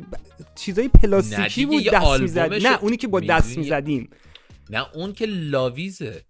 [0.55, 4.09] چیزای پلاستیکی بود دست می‌زد نه اونی که با دست می‌زدیم.
[4.69, 6.21] نه اون که لاویزه.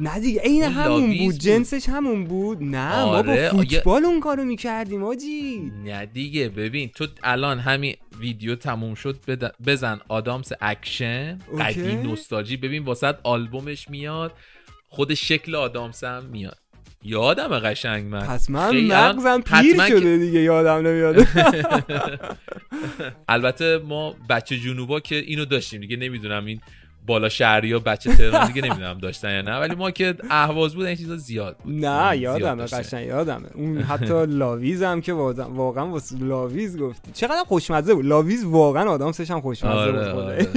[0.00, 2.62] نه دیگه این همون بود جنسش همون بود.
[2.62, 5.72] نه ما با آره، فوتبال اون کارو می‌کردیم آجی.
[5.84, 9.18] نه دیگه ببین تو الان همین ویدیو تموم شد
[9.66, 11.38] بزن آدامس اکشن.
[11.58, 12.56] قدیم نوستالژی.
[12.56, 14.32] ببین واسه آلبومش میاد.
[14.88, 16.58] خود شکل آدامس هم میاد.
[17.02, 18.26] یادم قشنگ من.
[18.26, 21.16] پس من مغزم پیر شده دیگه یادم نمیاد.
[23.28, 26.60] البته ما بچه جنوبا که اینو داشتیم دیگه نمی‌دونم این
[27.06, 30.86] بالا شهری و بچه تهران دیگه نمی‌دونم داشتن یا نه ولی ما که اهواز بود
[30.86, 31.74] این چیزا زیاد بود.
[31.74, 33.48] نه یادمه قشنگ یادمه.
[33.54, 37.10] اون حتی لاویز هم که واقعا واسه لاویز گفتی.
[37.12, 38.04] چقدر خوشمزه بود.
[38.04, 40.48] لاویز واقعا آدامسش هم خوشمزه آره بود آره.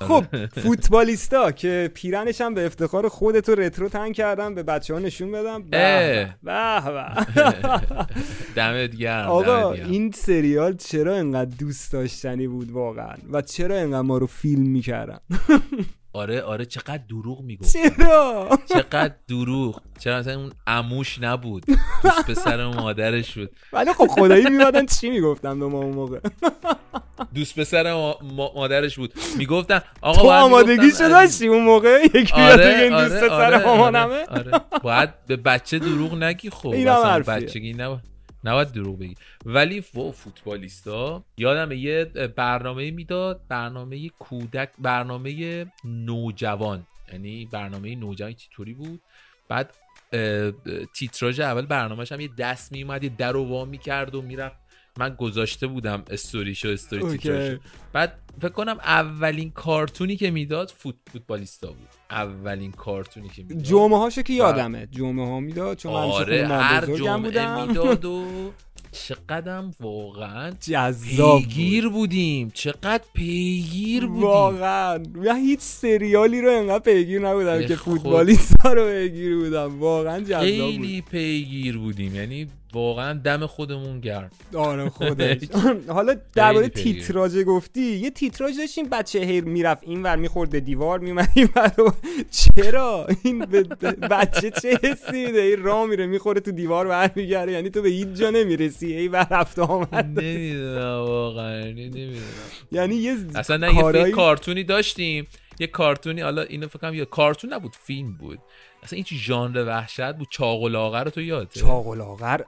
[0.00, 5.00] خب فوتبالیستا که پیرنش هم به افتخار خودت رو رترو تن کردم به بچه ها
[5.00, 6.52] نشون بدم به به
[8.56, 14.18] دمت گرم آقا این سریال چرا انقدر دوست داشتنی بود واقعا؟ و چرا انقدر ما
[14.18, 15.18] رو فیلم می‌کردن؟
[16.14, 17.72] آره آره چقدر دروغ می‌گفت.
[17.72, 19.80] چرا؟ چقدر دروغ.
[19.98, 21.64] چرا مثلا اون اموش نبود.
[22.02, 23.50] دوست پسر مادرش بود.
[23.72, 26.18] ولی خب خدایی میمدن چی می‌گفتم به ما اون موقع؟
[27.34, 28.14] دوست پسر
[28.54, 29.12] مادرش بود.
[29.38, 34.26] می‌گفتن آقا تو آمادگی داشتی اون موقع؟ یکی آره این دوست آره پسر آره آره,
[34.26, 34.60] آره.
[34.82, 38.11] باید به بچه دروغ نگی خب اصلا بچگی نباید.
[38.44, 39.14] نباید دروغ بگی.
[39.44, 42.04] ولی فوتبالیستا یادم یه
[42.36, 46.86] برنامه می‌داد برنامه کودک برنامه نوجوان.
[47.12, 49.00] یعنی برنامه نوجوان چطوری بود؟
[49.48, 49.74] بعد
[50.94, 54.61] تیتراژ اول برنامهش هم یه دست میومد یه در و وا می‌کرد و می‌رفت
[54.98, 57.58] من گذاشته بودم استوریشو استوری تیتراژ
[57.92, 61.88] بعد فکر کنم اولین کارتونی که می‌داد فوت فوتبالیستا بود.
[62.10, 63.62] اولین کارتونی که می‌داد.
[63.62, 64.88] جمعه هاشو که یادمه.
[64.90, 68.24] جمعه ها می‌داد چون آره هر جمعه می‌داد و
[68.92, 72.50] چقدر واقعا جذاب پیگیر بودیم.
[72.54, 74.22] چقدر پیگیر بودیم.
[74.22, 74.98] واقعا.
[75.14, 79.78] من هیچ سریالی رو انقدر پیگیر نبودم که فوتبالیستا رو پیگیر بودم.
[79.80, 82.14] واقعا جذاب خیلی پیگیر بودیم.
[82.14, 84.30] یعنی واقعا دم خودمون گرم.
[84.54, 85.38] آره خودش.
[85.88, 91.28] حالا درباره تیتراژ گفتی یه تیتراژ داشتیم بچه هیر می‌رفت اینور می‌خورد به دیوار میومد
[91.34, 91.72] اینور
[92.30, 93.38] چرا؟ این
[94.10, 98.08] بچه چه حسی میده؟ این راه میره می‌خوره تو دیوار برمیگره یعنی تو به هیچ
[98.08, 98.92] جا نمی‌رسی.
[98.92, 100.20] ای بر رفت آمد.
[100.20, 102.22] نمی‌دونم واقعا نمی‌دونم.
[102.72, 105.26] یعنی یه اصلا نه یه کارتونی داشتیم.
[105.60, 108.38] یه کارتونی حالا اینو فکر کنم یه کارتون نبود فیلم بود.
[108.82, 112.40] اصلا این چی ژانر وحشت بود؟ چاق و لاغر تو یادته؟ چاق و لاغر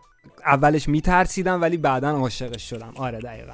[0.46, 2.92] اولش میترسیدم ولی بعدا عاشقش شدم.
[2.96, 3.52] آره دقیقا.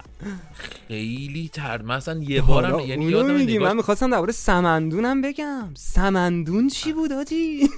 [0.89, 1.83] خیلی تر.
[1.83, 5.69] مثلا یه بارم یعنی یادم میگی من می‌خواستم درباره سمندونم بگم.
[5.75, 7.69] سمندون چی بود آجی؟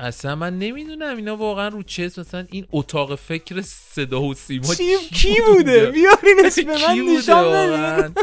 [0.00, 4.96] اصلا من نمی‌دونم اینا واقعا رو چه مثلا این اتاق فکر صدا و سیما چی,
[5.14, 8.14] کی بوده؟ بیارینش به من نشان بدین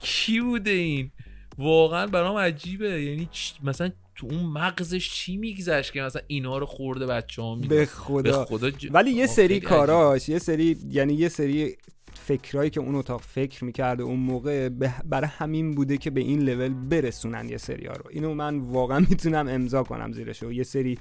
[0.00, 1.10] کی بوده این؟
[1.58, 3.02] واقعا برام عجیبه.
[3.02, 3.28] یعنی
[3.62, 8.38] مثلا تو اون مغزش چی میگذشت که مثلا اینا رو خورده بچه ها به خدا,
[8.38, 8.88] به خدا ج...
[8.92, 11.76] ولی یه سری کاراش یه سری یعنی یه سری
[12.14, 14.68] فکرهایی که اون اتاق فکر می‌کرده اون موقع
[15.04, 18.04] برای همین بوده که به این لول برسونن یه سری ها رو.
[18.10, 20.42] اینو من واقعا می‌تونم امضا کنم زیرش.
[20.42, 20.98] و یه سری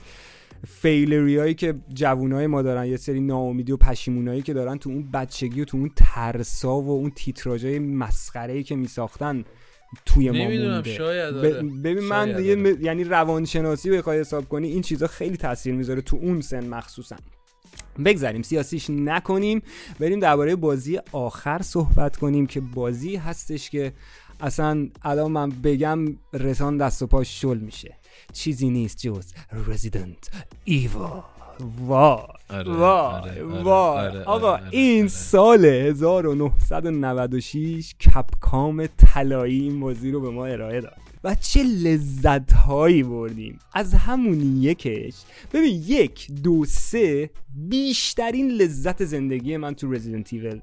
[0.67, 5.11] فیلری هایی که جوونای ما دارن یه سری ناامیدی و پشیمونایی که دارن تو اون
[5.11, 9.45] بچگی و تو اون ترسا و اون تیتراژای مسخره که میساختن
[10.05, 10.93] توی ما مونده.
[10.93, 11.49] شاید آره.
[11.61, 12.83] ببین من دیگه م...
[12.83, 17.15] یعنی روانشناسی بخوای حساب کنی این چیزا خیلی تاثیر می‌ذاره تو اون سن مخصوصا.
[18.05, 19.61] بگذاریم سیاسیش نکنیم
[19.99, 23.93] بریم درباره بازی آخر صحبت کنیم که بازی هستش که
[24.39, 27.95] اصلا الان من بگم رسان دست و پاش شل میشه.
[28.33, 29.33] چیزی نیست جز
[29.67, 30.29] رزیدنت
[30.63, 31.25] ایوا
[31.59, 35.07] وای وای وای آقا این.
[35.07, 43.03] سال 1996 کپکام طلایی این بازی رو به ما ارائه داد و چه لذت هایی
[43.03, 45.13] بردیم از همون یکش
[45.53, 47.29] ببین یک دو سه
[47.69, 50.59] بیشترین لذت زندگی من تو Resident Evil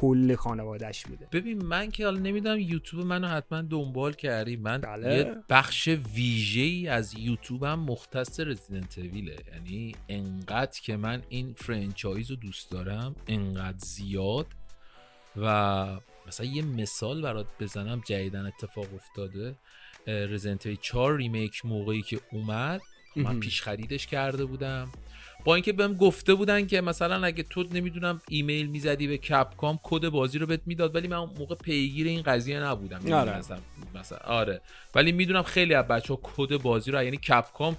[0.00, 1.28] کل خانوادهش بوده.
[1.32, 4.56] ببین من که حالا نمی‌دونم یوتیوب منو حتما دنبال کردی.
[4.56, 5.16] من بله.
[5.16, 11.54] یه بخش ویژه ای از یوتیوبم مختص Resident Evil ه یعنی انقدر که من این
[11.56, 14.46] franchise رو دوست دارم انقدر زیاد
[15.36, 15.86] و
[16.26, 19.54] مثلا یه مثال برات بزنم جدیدن اتفاق افتاده.
[20.06, 22.80] Resident Evil 4 Remake موقعی که اومد
[23.16, 23.40] من.
[23.40, 24.92] پیش خریدش کرده بودم.
[25.44, 30.08] با اینکه بهم گفته بودن که مثلا اگه تو نمی‌دونم ایمیل می‌زدی به Capcom کد
[30.08, 33.12] بازی رو بهت می‌داد ولی من اون موقع پیگیر این قضیه نبودم.
[33.12, 33.38] آره.
[33.94, 34.60] مثلا آره.
[34.94, 37.76] ولی می‌دونم خیلی از بچه ها کد بازی رو یعنی Capcom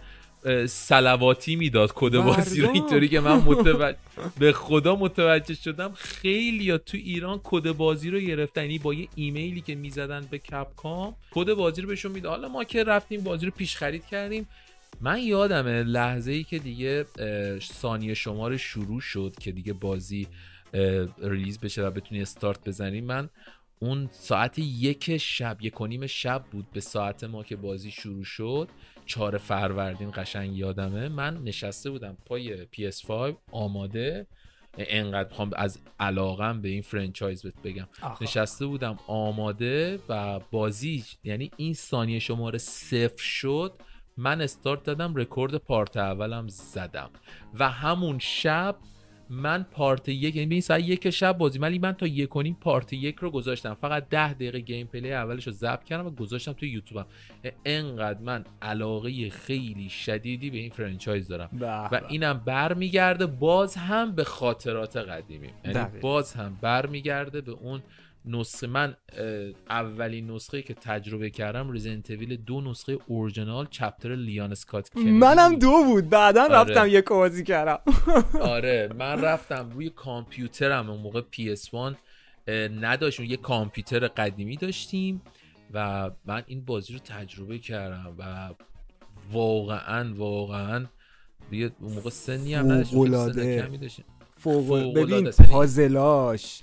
[0.68, 2.70] صلواتی می‌داد کد بازی رو.
[2.72, 3.98] اینطوری که من متوجه
[4.40, 8.62] به خدا متوجه شدم خیلی ها تو ایران کد بازی رو گرفتن.
[8.62, 12.32] یعنی با یه ایمیلی که می‌زدن به Capcom کد بازی رو بهشون می‌داد.
[12.32, 14.48] حالا ما که رفتیم بازی رو پیش خرید کردیم.
[15.02, 17.06] من یادمه لحظه ای که دیگه
[17.60, 20.28] ثانیه شمار شروع شد که دیگه بازی
[21.22, 23.30] release بشه و بتونی استارت بزنیم من
[23.80, 28.24] اون ساعت یک شب یک و نیم شب بود به ساعت ما که بازی شروع
[28.24, 28.70] شد.
[29.06, 31.10] چهار فروردین قشنگ یادمه.
[31.10, 34.28] من نشسته بودم پای PS5 آماده.
[34.78, 37.88] انقدر می‌خوام از علاقم به این franchise بهت بگم.
[38.02, 38.26] آقا.
[38.26, 43.74] نشسته بودم آماده و بازی یعنی این ثانیه شماره صفر شد.
[44.18, 47.10] من استارت دادم رکورد پارت اولم زدم.
[47.60, 48.76] و همون شب
[49.30, 52.94] من part یک یعنی ساعت یک شب بازی ولی من تا یک و نیم part
[52.94, 53.74] یک رو گذاشتم.
[53.74, 57.06] فقط ده دقیقه gameplay اولش رو ضبط کردم و گذاشتم توی یوتیوبم
[57.66, 61.50] انقدر من علاقه خیلی شدیدی به این franchise دارم.
[61.62, 62.02] و.
[62.10, 66.00] اینم برمیگرده باز هم به خاطرات قدیمی یعنی.
[66.02, 67.82] باز هم برمیگرده به اون
[68.26, 68.96] نسخه من
[69.70, 75.56] اولین نسخه که تجربه کردم رزیدنت اویل دو نسخه اورجینال چپتر لیان اسکات منم.
[75.56, 76.54] دو بود بعدا آره.
[76.54, 77.80] رفتم یک بازی کردم.
[78.56, 81.96] آره من رفتم روی کامپیوترم اون موقع PS1 اه،
[82.68, 85.22] نداشتیم یه کامپیوتر قدیمی داشتیم
[85.74, 88.50] و من این بازی رو تجربه کردم و
[89.32, 90.86] واقعا واقعا
[91.52, 94.06] یه اون موقع سنی هم داشتیم.
[94.38, 96.62] فوق ببین پازلاش.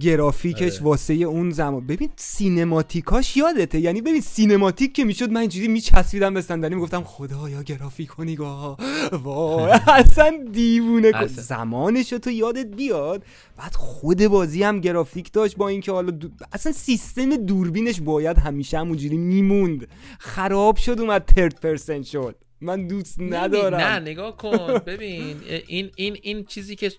[0.00, 0.84] گرافیکش آره.
[0.84, 1.86] واسه اون زمان.
[1.86, 3.80] ببین سینماتیکاش یادته.
[3.80, 8.78] یعنی ببین سینماتیک که می‌شد من اینجوری میچسبیدم به صندلی می‌گفتم خدایا گرافیک نگاه.
[9.12, 11.18] وای اصلا دیوونه کن.
[11.18, 11.42] اصلا.
[11.42, 13.24] زمانش تو یادت بیاد.
[13.56, 16.28] بعد خود بازی هم گرافیک داشت با اینکه حالا دو...
[16.52, 19.88] اصلا سیستم دوربینش باید همیشه همونجوری میموند.
[20.18, 22.36] خراب شد اومد ترد پرسنت شد.
[22.60, 23.80] من دوست ندارم.
[23.80, 24.78] نه نگاه کن.
[24.86, 25.36] ببین
[25.66, 26.92] این این این چیزی که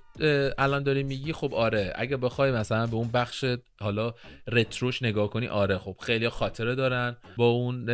[0.58, 1.94] الان داری میگی خب آره.
[1.96, 3.46] اگه بخوای مثلا به اون بخش
[3.80, 4.14] حالا
[4.48, 5.78] retro ش نگاه کنی آره.
[5.78, 7.92] خب خیلی خاطره دارن با اون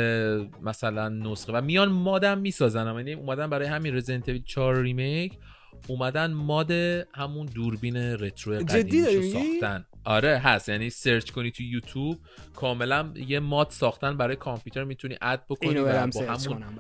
[0.61, 1.53] مثلا نسخه.
[1.53, 2.95] و میان مادم می‌سازن.
[2.95, 5.34] یعنی اومدن برای همین Resident Evil 4 Remake
[5.88, 9.86] اومدن mod همون دوربین retro قدیمیشو؟ ساختن.
[10.08, 12.20] آره هست یعنی search کنی تو یوتیوب
[12.55, 16.60] کاملا یه mod ساختن برای کامپیوتر می‌تونی add بکنی اینو و برم با search همون
[16.60, 16.80] کنم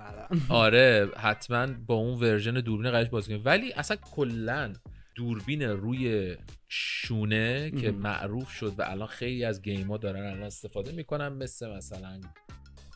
[0.49, 4.73] آره حتما با اون ورژن دوربین قدیمیش بازی کنیم ولی اصلا کلا
[5.15, 6.35] دوربین روی
[6.67, 7.91] شونه که.
[7.91, 12.21] معروف شد و الان خیلی از game ا دارن الان استفاده می‌کنن مثل مثلا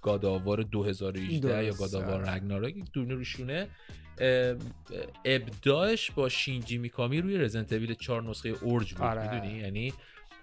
[0.01, 1.73] God of War 2018 یا.
[1.73, 3.67] God of War Ragnarök دوربین رو شونه
[5.25, 9.36] ابداعش با شینجی میکامی روی Resident Evil 4 نسخه اورج بود آره.
[9.36, 9.93] می‌دونی یعنی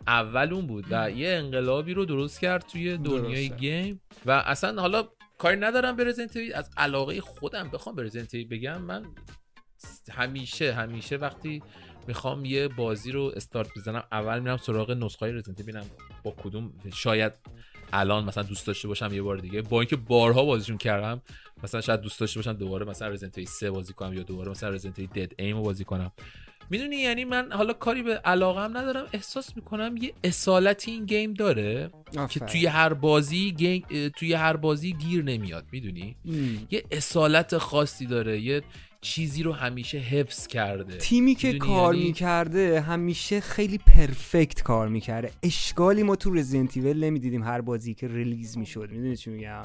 [0.07, 3.49] اول اون بود و یه انقلابی رو درست کرد توی دنیای.
[3.49, 6.15] game و اصلا حالا کاری ندارم به
[6.55, 9.05] از علاقه خودم بخوام به بگم من
[10.11, 11.63] همیشه همیشه وقتی
[12.09, 15.85] می‌خوام یه بازی رو استارت بزنم اول میرم سراغ نسخه های رزیدنت ببینم
[16.23, 17.33] با کدوم؟ شاید
[17.93, 19.63] الان مثلا دوست داشته باشم یه بار دیگه.
[19.63, 21.23] با اینکه بارها بازیشون کردم
[21.63, 25.13] مثلا شاید دوست داشته باشم دوباره مثلا رزیدنت 3 بازی کنم یا دوباره مثلا رزیدنت
[25.13, 26.13] دد ایم رو بازی کنم.
[26.71, 29.07] می‌دونی یعنی من حالا کاری به علاقه هم ندارم.
[29.13, 31.91] احساس می‌کنم یه اصالتی این گیم داره
[32.31, 33.85] که توی هر بازی game
[34.17, 35.65] توی هر بازی گیر نمیاد.
[35.73, 36.17] می‌دونی؟
[36.71, 38.41] یه اصالت خاصی داره.
[38.41, 38.63] یه
[39.01, 40.97] چیزی رو همیشه حفظ کرده.
[40.97, 42.07] تیمی که کار یعنی...
[42.07, 45.31] می‌کرده همیشه خیلی perfect کار می‌کرده.
[45.43, 48.89] اشکالی ما تو Resident Evil نمی‌دیدیم هر بازی که release می‌شد.
[48.91, 49.63] می‌دونی چی میگم؟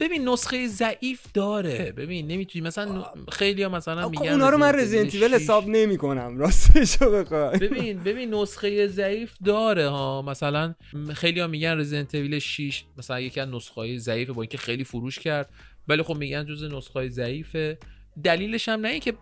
[0.00, 1.92] ببین نسخه ضعیف داره.
[1.92, 7.58] ببین نمی‌تونی مثلا خیلی ها مثلا میگن اونا رو من رزیدنت حساب نمی‌کنم راستشو بخوای.
[7.58, 10.22] ببین ببین نسخه ضعیف داره ها.
[10.22, 10.74] مثلا
[11.14, 14.84] خیلی ها میگن رزیدنت ایول 6 مثلا یکی از نسخه های ضعیفه با اینکه خیلی
[14.84, 15.50] فروش کرد
[15.88, 17.78] ولی خب میگن جز نسخه های ضعیفه.
[18.24, 19.12] دلیلش هم نه که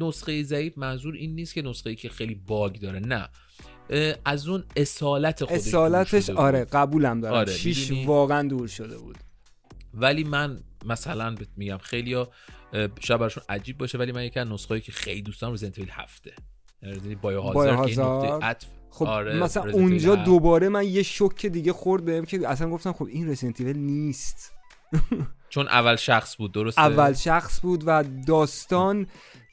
[0.00, 3.28] نسخه ضعیف منظور این نیست که نسخه ای که خیلی باگ داره نه.
[4.24, 7.34] از اون اصالت خودش اصالتش آره قبولم دارم.
[7.34, 9.16] آره شیش واقعا دور شده بود.
[9.94, 12.28] ولی من مثلا میگم خیلی ها
[13.00, 16.26] شاید براشون عجیب باشه ولی من یکی از نسخه که خیلی دوست دارم رزیدنت 7
[16.82, 17.42] یعنی بایو
[18.90, 23.04] خب آره مثلا اونجا دوباره من یه شوک دیگه خورد بهم که اصلا گفتم خب
[23.04, 24.52] این رزیدنت نیست.
[25.48, 29.06] چون اول شخص بود درسته؟ اول شخص بود و داستان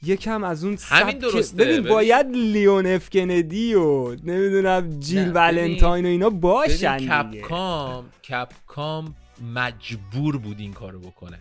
[0.04, 6.08] یکم از اون همین درسته ببین باید لیون اف کندی و نمی‌دونم جیل ولنتاین و
[6.08, 11.40] اینا باشن کپکام کپکام مجبور بود این کارو بکنه.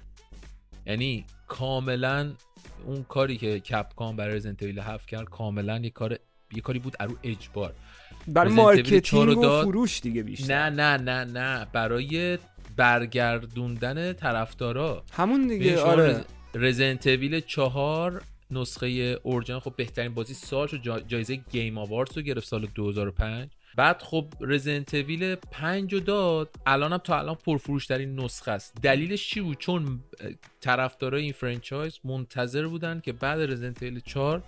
[0.86, 2.32] یعنی کاملا
[2.86, 6.18] اون کاری که Capcom برای Resident Evil 7 کرد کاملا یه کار
[6.53, 7.74] یه کاری بود از رو اجبار.
[8.28, 10.70] برای marketing و فروش دیگه بیشتر.
[10.70, 11.66] نه نه نه نه.
[11.72, 12.38] برای
[12.76, 15.05] برگردوندن طرفدارا.
[15.12, 16.24] همون دیگه آره.
[16.54, 22.46] Resident Evil 4 نسخه اورجن خب بهترین بازی سال شد جایزه Game Awards رو گرفت
[22.46, 26.50] سال 2005 بعد خب Resident Evil 5 رو داد.
[26.66, 28.74] الانم تا الان پرفروشترین نسخه است.
[28.82, 30.00] دلیلش چی بود؟ چون
[30.60, 34.42] طرفدارای این franchise منتظر بودن که بعد Resident Evil 4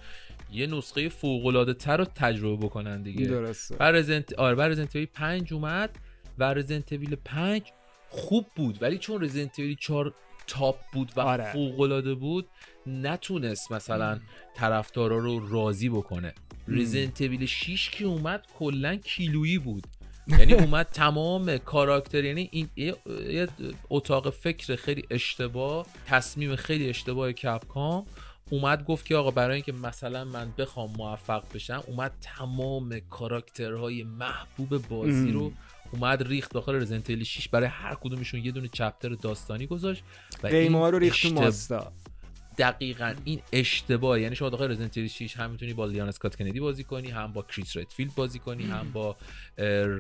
[0.52, 3.26] یه نسخه فوق العاده تر رو تجربه بکنن دیگه.
[3.26, 3.76] درسته.
[3.76, 5.90] بعد رزنت آره بعد Resident Evil 5 اومد
[6.38, 7.62] و Resident Evil 5
[8.08, 8.82] خوب بود.
[8.82, 10.14] ولی چون Resident Evil 4
[10.46, 11.52] top بود و آره.
[11.52, 12.48] فوق العاده بود
[12.86, 14.20] نتونست مثلا
[14.54, 16.34] طرفدارا رو راضی بکنه.
[16.68, 19.86] Resident Evil 6 که اومد کلا کیلویی بود.
[20.38, 23.48] یعنی اومد تمام کاراکتر یعنی این یه
[23.90, 28.06] اتاق فکر خیلی اشتباه تصمیم خیلی اشتباه کپکام
[28.50, 34.88] اومد گفت که آقا برای اینکه مثلا من بخوام موفق بشم اومد تمام کاراکترهای محبوب
[34.88, 35.52] بازی رو
[35.92, 40.02] اومد ریخت داخل رزنتیل 6 برای هر کدومشون یه دونه چپتر داستانی گذاشت
[40.42, 41.92] و این رو ریخت ماستا.
[42.59, 46.84] دقیقا این اشتباه یعنی شما داخل رزیدنت 6 هم می‌تونی با لیان اسکات کندی بازی
[46.84, 49.16] کنی هم با کریس ردفیلد بازی کنی هم با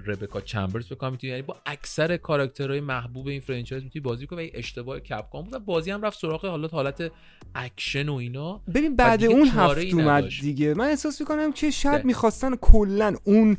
[0.06, 1.30] ربکا چمبرز بکنی می‌تونی.
[1.30, 5.54] یعنی با اکثر کاراکترهای محبوب این franchise می‌تونی بازی کنی و این اشتباه Capcom بود
[5.54, 7.12] و بازی هم رفت سراغ حالت حالت
[7.54, 8.60] اکشن و اینا.
[8.74, 10.74] ببین بعد اون هفت اومد دیگه.
[10.74, 13.56] من احساس می‌کنم که شاید می‌خواستن کلا اون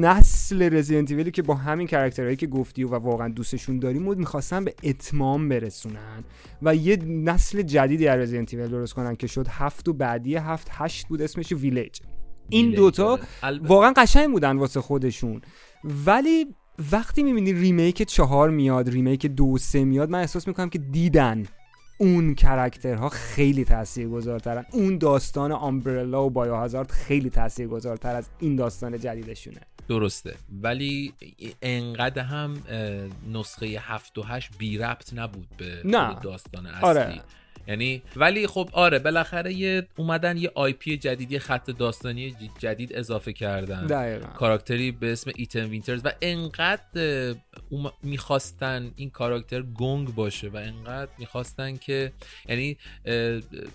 [0.00, 4.74] نسل رزیدنت که با همین کاراکترهایی که گفتی و واقعا دوستشون داریم بود می‌خواستن به
[4.82, 6.24] اتمام برسونن
[6.62, 11.08] و یه نسل جدیدی از رزیدنت درست کنن که شد هفت و بعدی هفت هشت
[11.08, 12.00] بود اسمش ویلیج
[12.48, 13.58] این دوتا آره.
[13.58, 15.40] واقعا قشنگ بودن واسه خودشون.
[15.84, 16.46] ولی
[16.92, 21.46] وقتی می‌بینی remake چهار میاد remake دو سه میاد من احساس می‌کنم که دیدن
[21.98, 24.64] اون character ها خیلی تاثیرگذارترن.
[24.72, 29.60] اون داستان Umbrella و Biohazard خیلی تاثیرگذارتر از این داستان جدیدشونه.
[29.88, 30.34] درسته.
[30.62, 31.14] ولی
[31.62, 32.56] انقدر هم
[33.32, 35.82] نسخه هفت و هشت بی ربط نبود به
[36.22, 36.88] داستان اصلی.
[36.88, 37.20] آره.
[37.68, 43.32] یعنی ولی خب آره بالاخره یه اومدن یه IP جدید یه خط داستانی جدید اضافه
[43.32, 43.86] کردن.
[43.86, 44.26] دقیقا.
[44.26, 47.34] کاراکتری به اسم ایتن وینترز و انقدر
[48.02, 52.12] می‌خواستن این کاراکتر گنگ باشه و انقدر می‌خواستن که
[52.48, 52.76] یعنی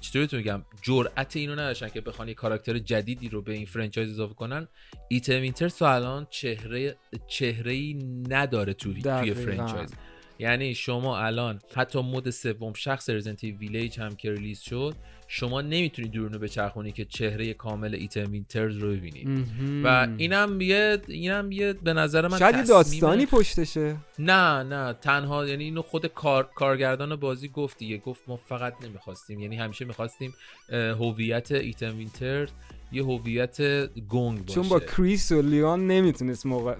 [0.02, 4.34] چطوری میگم؟ جرأت اینو نداشتن که بخوان یه کاراکتر جدیدی رو به این franchise اضافه
[4.34, 4.68] کنن.
[5.10, 6.96] ایتن وینترز تو الان چهره
[7.28, 7.94] چهره
[8.30, 9.93] نداره توی توی franchise.
[10.40, 14.96] یعنی شما الان حتی mode سوم شخص Resident Village هم که release شد
[15.28, 19.46] شما نمی‌تونی دوربینو بچرخونی که چهره کامل ایتن وینترز رو ببینی.
[19.84, 23.98] و اینم یه اینم یه به نظر من شاید داستانی پشتشه.
[24.20, 26.50] نه نه تنها یعنی اینو خود کار...
[26.56, 30.34] کارگردان بازی گفت دیگه گفت ما فقط نمی‌خواستیم یعنی همیشه می‌خواستیم
[30.70, 32.50] هویت ایتن وینترز
[32.96, 33.62] یه هویت
[34.10, 34.54] گنگ باشه.
[34.54, 36.76] چون با کریس و لیان نمی‌تونست موقع...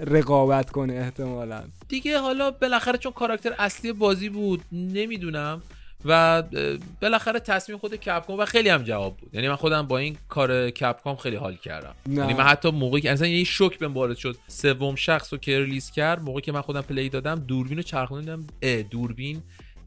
[0.00, 1.62] رقابت کنه احتمالا.
[1.88, 5.62] دیگه حالا بالاخره چون کاراکتر اصلی بازی بود نمی‌دونم.
[6.04, 6.42] و
[7.02, 9.34] بالاخره تصمیم خود Capcom و خیلی هم جواب بود.
[9.34, 11.94] یعنی من خودم با این کار Capcom خیلی حال کردم.
[12.10, 14.36] یعنی من حتی موقعی که اصلا یه شوک بهم وارد شد.
[14.46, 18.46] سوم شخص رو که release کرد موقعی که من خودم play دادم دوربین رو چرخوندم.
[18.90, 19.42] دوربین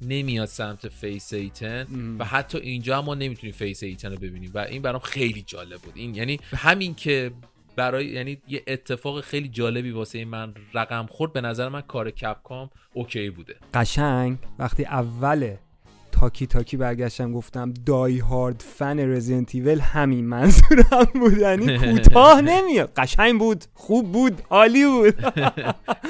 [0.07, 4.57] نمیاد سمت face ایتن و حتی اینجا هم ما نمی‌تونیم face ایتن رو ببینیم و
[4.57, 5.93] این برام خیلی جالب بود.
[5.95, 7.31] این یعنی همین که
[7.75, 12.69] برای یعنی یه اتفاق خیلی جالبی واسه من رقم خورد به نظر من کار کپکام
[12.93, 13.55] اوکی بوده.
[13.73, 14.37] قشنگ.
[14.59, 15.59] وقتی اوله
[16.23, 21.37] تاکی تاکی برگشتم گفتم دای هارد فن رزیدنت ایول همین منظورم بود.
[21.37, 22.91] یعنی کوتاه نمیاد.
[22.97, 23.65] قشنگ بود.
[23.73, 24.41] خوب بود.
[24.49, 25.25] عالی بود.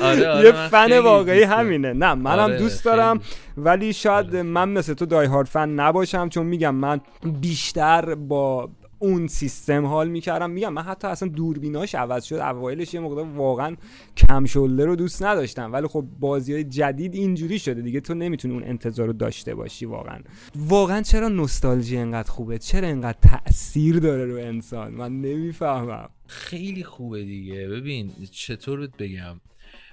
[0.02, 1.94] آره آره یه فن واقعی همینه.
[1.94, 3.22] نه منم آره دوست دارم.
[3.58, 4.36] ولی شاید.
[4.36, 7.02] من مثل تو دای هارد فن نباشم چون میگم من
[7.42, 8.70] بیشتر با
[9.04, 10.50] اون سیستم حال می‌کردم.
[10.50, 12.36] میگم من حتی اصلا دوربیناش عوض شد.
[12.36, 13.76] اوایلش یه موقع واقعا
[14.18, 15.74] کم شلده رو دوست نداشتم.
[15.74, 18.00] ولی خب بازی های جدید اینجوری شده دیگه.
[18.00, 20.20] تو نمی‌تونی اون انتظار رو داشته باشی واقعا.
[20.56, 26.10] واقعا چرا نوستالژی انقدر خوبه؟ چرا انقدر تاثیر داره رو انسان؟ من نمی‌فهمم.
[26.28, 27.68] خیلی خوبه دیگه.
[27.68, 29.42] ببین چطور بگم؟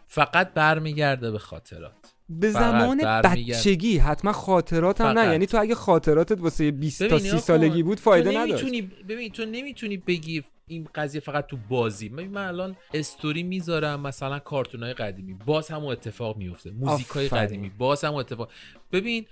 [0.07, 1.93] فقط برمیگرده به خاطرات.
[2.31, 3.99] به زمان بچگی.
[3.99, 8.39] حتما خاطرات هم نه یعنی تو اگه خاطراتت واسه 20 تا 30 سالگی بود فایده
[8.39, 8.65] نداشت.
[9.09, 12.09] ببین تو نمی‌تونی بگی این قضیه فقط تو بازی.
[12.09, 15.35] من الان استوری می‌ذارم مثلا کارتون های قدیمی.
[15.47, 17.71] باز هم اتفاق میفته موزیک های قدیمی.
[17.79, 18.51] باز هم اتفاق.
[18.93, 19.27] ببین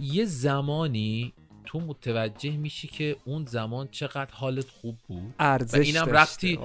[0.00, 1.32] یه زمانی
[1.64, 5.34] تو متوجه میشی که اون زمان چقدر حالت خوب بود.
[5.38, 6.58] ارزش و اینم ربطی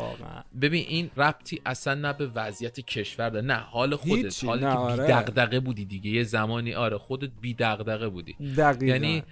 [0.62, 3.46] ببین این ربطی اصلا نه به وضعیت کشور داره.
[3.46, 4.44] نه حال خودت.
[4.44, 5.08] حالی که آره.
[5.08, 6.12] بی دغدغه بودی دیگه.
[6.12, 8.36] یه زمانی آره خودت بی دغدغه بودی.
[8.58, 8.86] دقیقا.
[8.86, 9.24] یعنی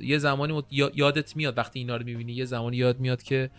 [0.00, 3.50] یه زمانی یادت میاد وقتی اینا رو می‌بینی یه زمانی یاد میاد که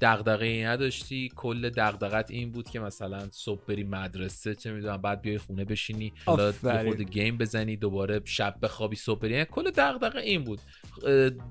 [0.00, 1.32] دغدغه نداشتی.
[1.36, 6.12] کل دغدغت این بود که مثلا صبح بری مدرسه چه می‌دونم بعد بیای خونه بشینی
[6.26, 9.32] حالا خود گیم بزنی دوباره شب بخوابی صبح بری.
[9.32, 10.47] یعنی کل دغدغه این بود.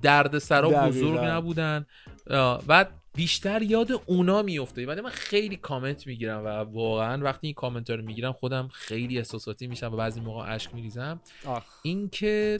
[0.01, 1.85] درد سرا بزرگ نبودن.
[2.67, 7.89] بعد بیشتر یاد اونا میفته ولی من خیلی کامنت می‌گیرم و واقعا وقتی این کامنت
[7.89, 11.19] رو می‌گیرم خودم خیلی احساساتی میشم و بعضی موقع اشک میریزم.
[11.83, 12.59] اینکه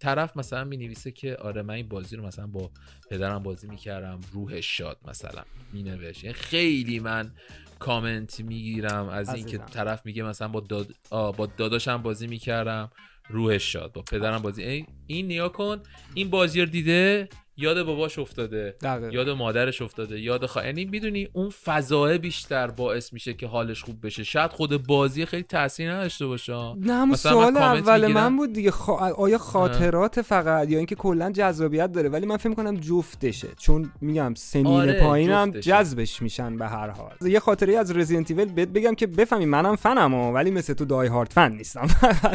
[0.00, 2.70] طرف مثلا می‌نویسه که آره من این بازی رو مثلا با
[3.10, 6.24] پدرم بازی می‌کردم روحش شاد مثلا مینوشت.
[6.24, 7.30] یعنی خیلی من
[7.78, 10.86] کامنت می‌گیرم از اینکه طرف میگه مثلا با, داد...
[11.10, 12.90] با داداشم بازی می‌کردم.
[13.28, 13.92] روحش شاد.
[13.92, 14.86] با پدرم بازی.
[15.06, 15.82] این نیا کن.
[16.14, 17.28] این بازی رو دیده.
[17.62, 18.74] یاد باباش افتاده
[19.12, 24.06] یاد مادرش افتاده یاد خواهی یعنی می‌دونی اون فضای بیشتر باعث میشه که حالش خوب
[24.06, 24.24] بشه.
[24.24, 26.52] شاید خود بازی خیلی تاثیر نداشته باشه.
[26.76, 28.72] نه همون سوال اول من بود دیگه
[29.16, 33.48] آیا خاطرات فقط یا اینکه کلا جذابیت داره؟ ولی من فکر می‌کنم جفتشه.
[33.58, 37.30] چون میگم سنین آره پایینم جذبش میشن به هر حال.
[37.30, 41.08] یه خاطره از رزیدنت ایول بهت بگم که بفهمی منم فنم ولی مثل تو دای
[41.08, 41.86] هارد فن نیستم.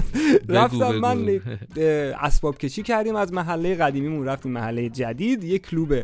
[0.50, 1.40] رفتم من
[2.22, 5.17] اسباب کشی کردیم از محله قدیمیمون رفتیم محله جدید.
[5.22, 5.96] یه کلوب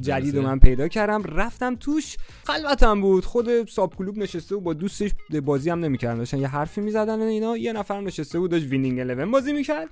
[0.00, 1.22] جدید رو من پیدا کردم.
[1.22, 3.24] رفتم توش خلوتم بود.
[3.24, 5.10] خود ساب کلوب نشسته بود با دوستش
[5.44, 6.18] بازی هم نمی‌کردن.
[6.18, 7.56] داشتن یه حرفی می‌زدن اینا.
[7.56, 9.88] یه نفرم نشسته بود داشت Winning 11 بازی می‌کرد.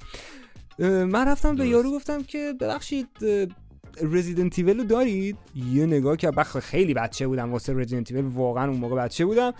[0.78, 3.08] من رفتم به یارو گفتم که ببخشید
[4.02, 5.36] Resident Evil رو دارید؟
[5.72, 9.54] یه نگاه که بخ خیلی بچه بودم واسه Resident Evil واقعا اون موقع بچه بودم.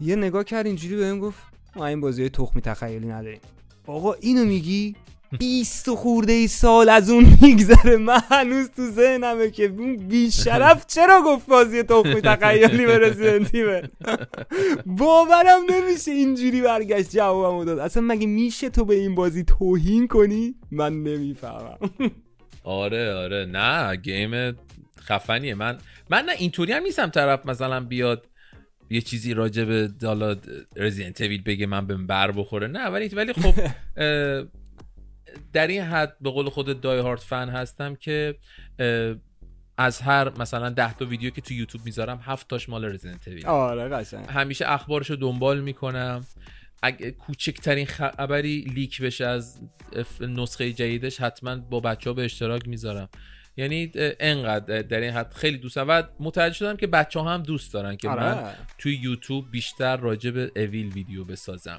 [0.00, 1.38] یه نگاه کرد اینجوری بهم گفت
[1.76, 3.40] ما این بازی تخمی تخیلی نداریم.
[3.86, 4.96] آقا اینو میگی؟
[5.38, 7.96] 20 خورده ای سال از اون میگذره.
[7.96, 13.90] من هنوز تو ذهنمه که اون بیشرف چرا گفت بازی تخمی تخیلی به رزیدنت
[14.86, 17.78] باورم نمیشه اینجوری برگشت جوابمو داد.
[17.78, 21.78] اصلا مگه میشه تو به این بازی توهین کنی؟ من نمی‌فهمم.
[22.64, 23.44] آره آره.
[23.44, 24.56] نه گیم
[25.00, 25.54] خفنیه.
[25.54, 25.78] من
[26.10, 28.26] من نه اینطوری هم نیستم طرف مثلا بیاد
[28.90, 30.36] یه چیزی راجع به حالا
[30.76, 32.66] رزیدنت بگه من به بر بخوره.
[32.66, 33.54] نه ولی ولی خب
[35.52, 38.38] در این حد به قول خود دای هارد فن هستم که
[39.78, 43.88] از هر مثلا ده تا ویدیو که تو یوتیوب می‌ذارم هفت تاش مال رزیدنت آره
[43.88, 44.26] قشنگ.
[44.28, 46.26] همیشه اخبارش رو دنبال می‌کنم.
[46.82, 49.60] اگه کوچکترین خبری لیک بشه از
[50.20, 53.08] نسخه جدیدش حتما با بچه ها به اشتراک می‌ذارم.
[53.56, 57.96] یعنی انقدر در این حد خیلی دوست و متوجه شدم که بچه هم دوست دارن
[57.96, 58.22] که آره.
[58.22, 61.78] من توی یوتیوب بیشتر راجع به اویل ویدیو بسازم.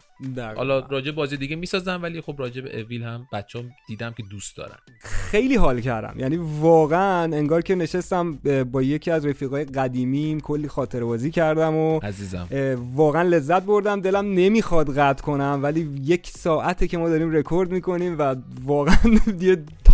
[0.56, 4.24] حالا راجع بازی دیگه می‌سازم ولی خب راجع به اویل هم بچه ها دیدم که
[4.32, 4.78] دوست دارن.
[5.02, 6.20] خیلی حال کردم.
[6.20, 8.34] یعنی واقعا انگار که نشستم
[8.72, 12.48] با یکی از رفیقای قدیمیم کلی خاطر بازی کردم و عزیزم.
[12.96, 14.02] واقعا لذت بردم.
[14.02, 18.98] دلم نمی‌خواد قطع کنم ولی یک ساعته که ما داریم رکورد می‌کنیم و واقعا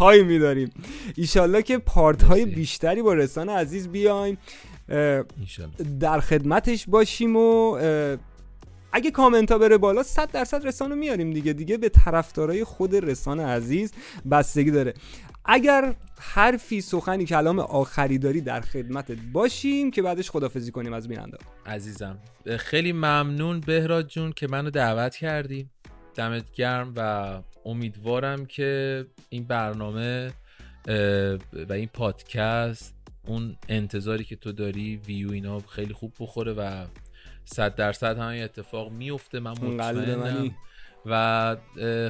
[0.02, 0.70] تایمی داریم
[1.16, 4.38] ایشالله که پارت های بیشتری با رسان عزیز بیایم
[6.00, 7.78] در خدمتش باشیم و
[8.92, 11.54] اگه کامنت ها بره بالا 100 درصد رسان رو میاریم دیگه.
[11.54, 13.94] دیگه به طرفدارای خود رسان عزیز
[14.32, 14.94] بستگی داره.
[15.46, 21.38] اگر حرفی سخنی کلام آخری داری در خدمتت باشیم که بعدش خدافزی کنیم از بیننده
[21.66, 22.18] عزیزم
[22.58, 25.70] خیلی ممنون بهراد جون که منو دعوت کردی.
[26.16, 30.34] دمت گرم و امیدوارم که این برنامه
[31.54, 32.96] و این پادکست
[33.26, 36.86] اون انتظاری که تو داری ویو اینا خیلی خوب بخوره و
[37.46, 39.40] صد درصد همین اتفاق میفته.
[39.40, 40.56] من مطمئنم.
[41.06, 41.56] و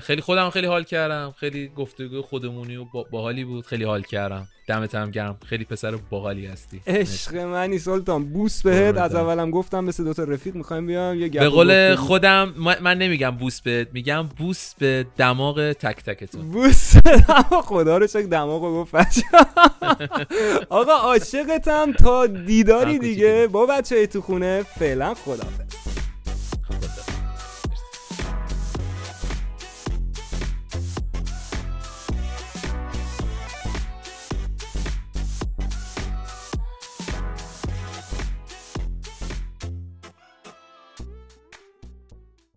[0.02, 1.34] خیلی خودم خیلی حال کردم.
[1.38, 3.66] خیلی گفتگو خودمونی و باحالی بود.
[3.66, 4.48] خیلی حال کردم.
[4.68, 5.38] دمت هم گرم.
[5.46, 6.82] خیلی پسر باحالی هستی.
[6.88, 8.26] عشق منی سلطان.
[8.34, 8.98] بوس بهت.
[8.98, 11.20] از اولم گفتم مثل دو تا رفیق می‌خوایم بیام.
[11.20, 13.88] یه به قول خودم من نمیگم بوس بهت.
[13.94, 16.94] میگم بوس به دماغ تک تکتون بوس.
[17.70, 18.96] خدا رو چک دماغ گفت
[20.70, 21.94] آقا عاشقتم.
[21.94, 24.64] تا دیداری دیگه با بچه تو خونه.
[24.80, 25.44] فعلا خدا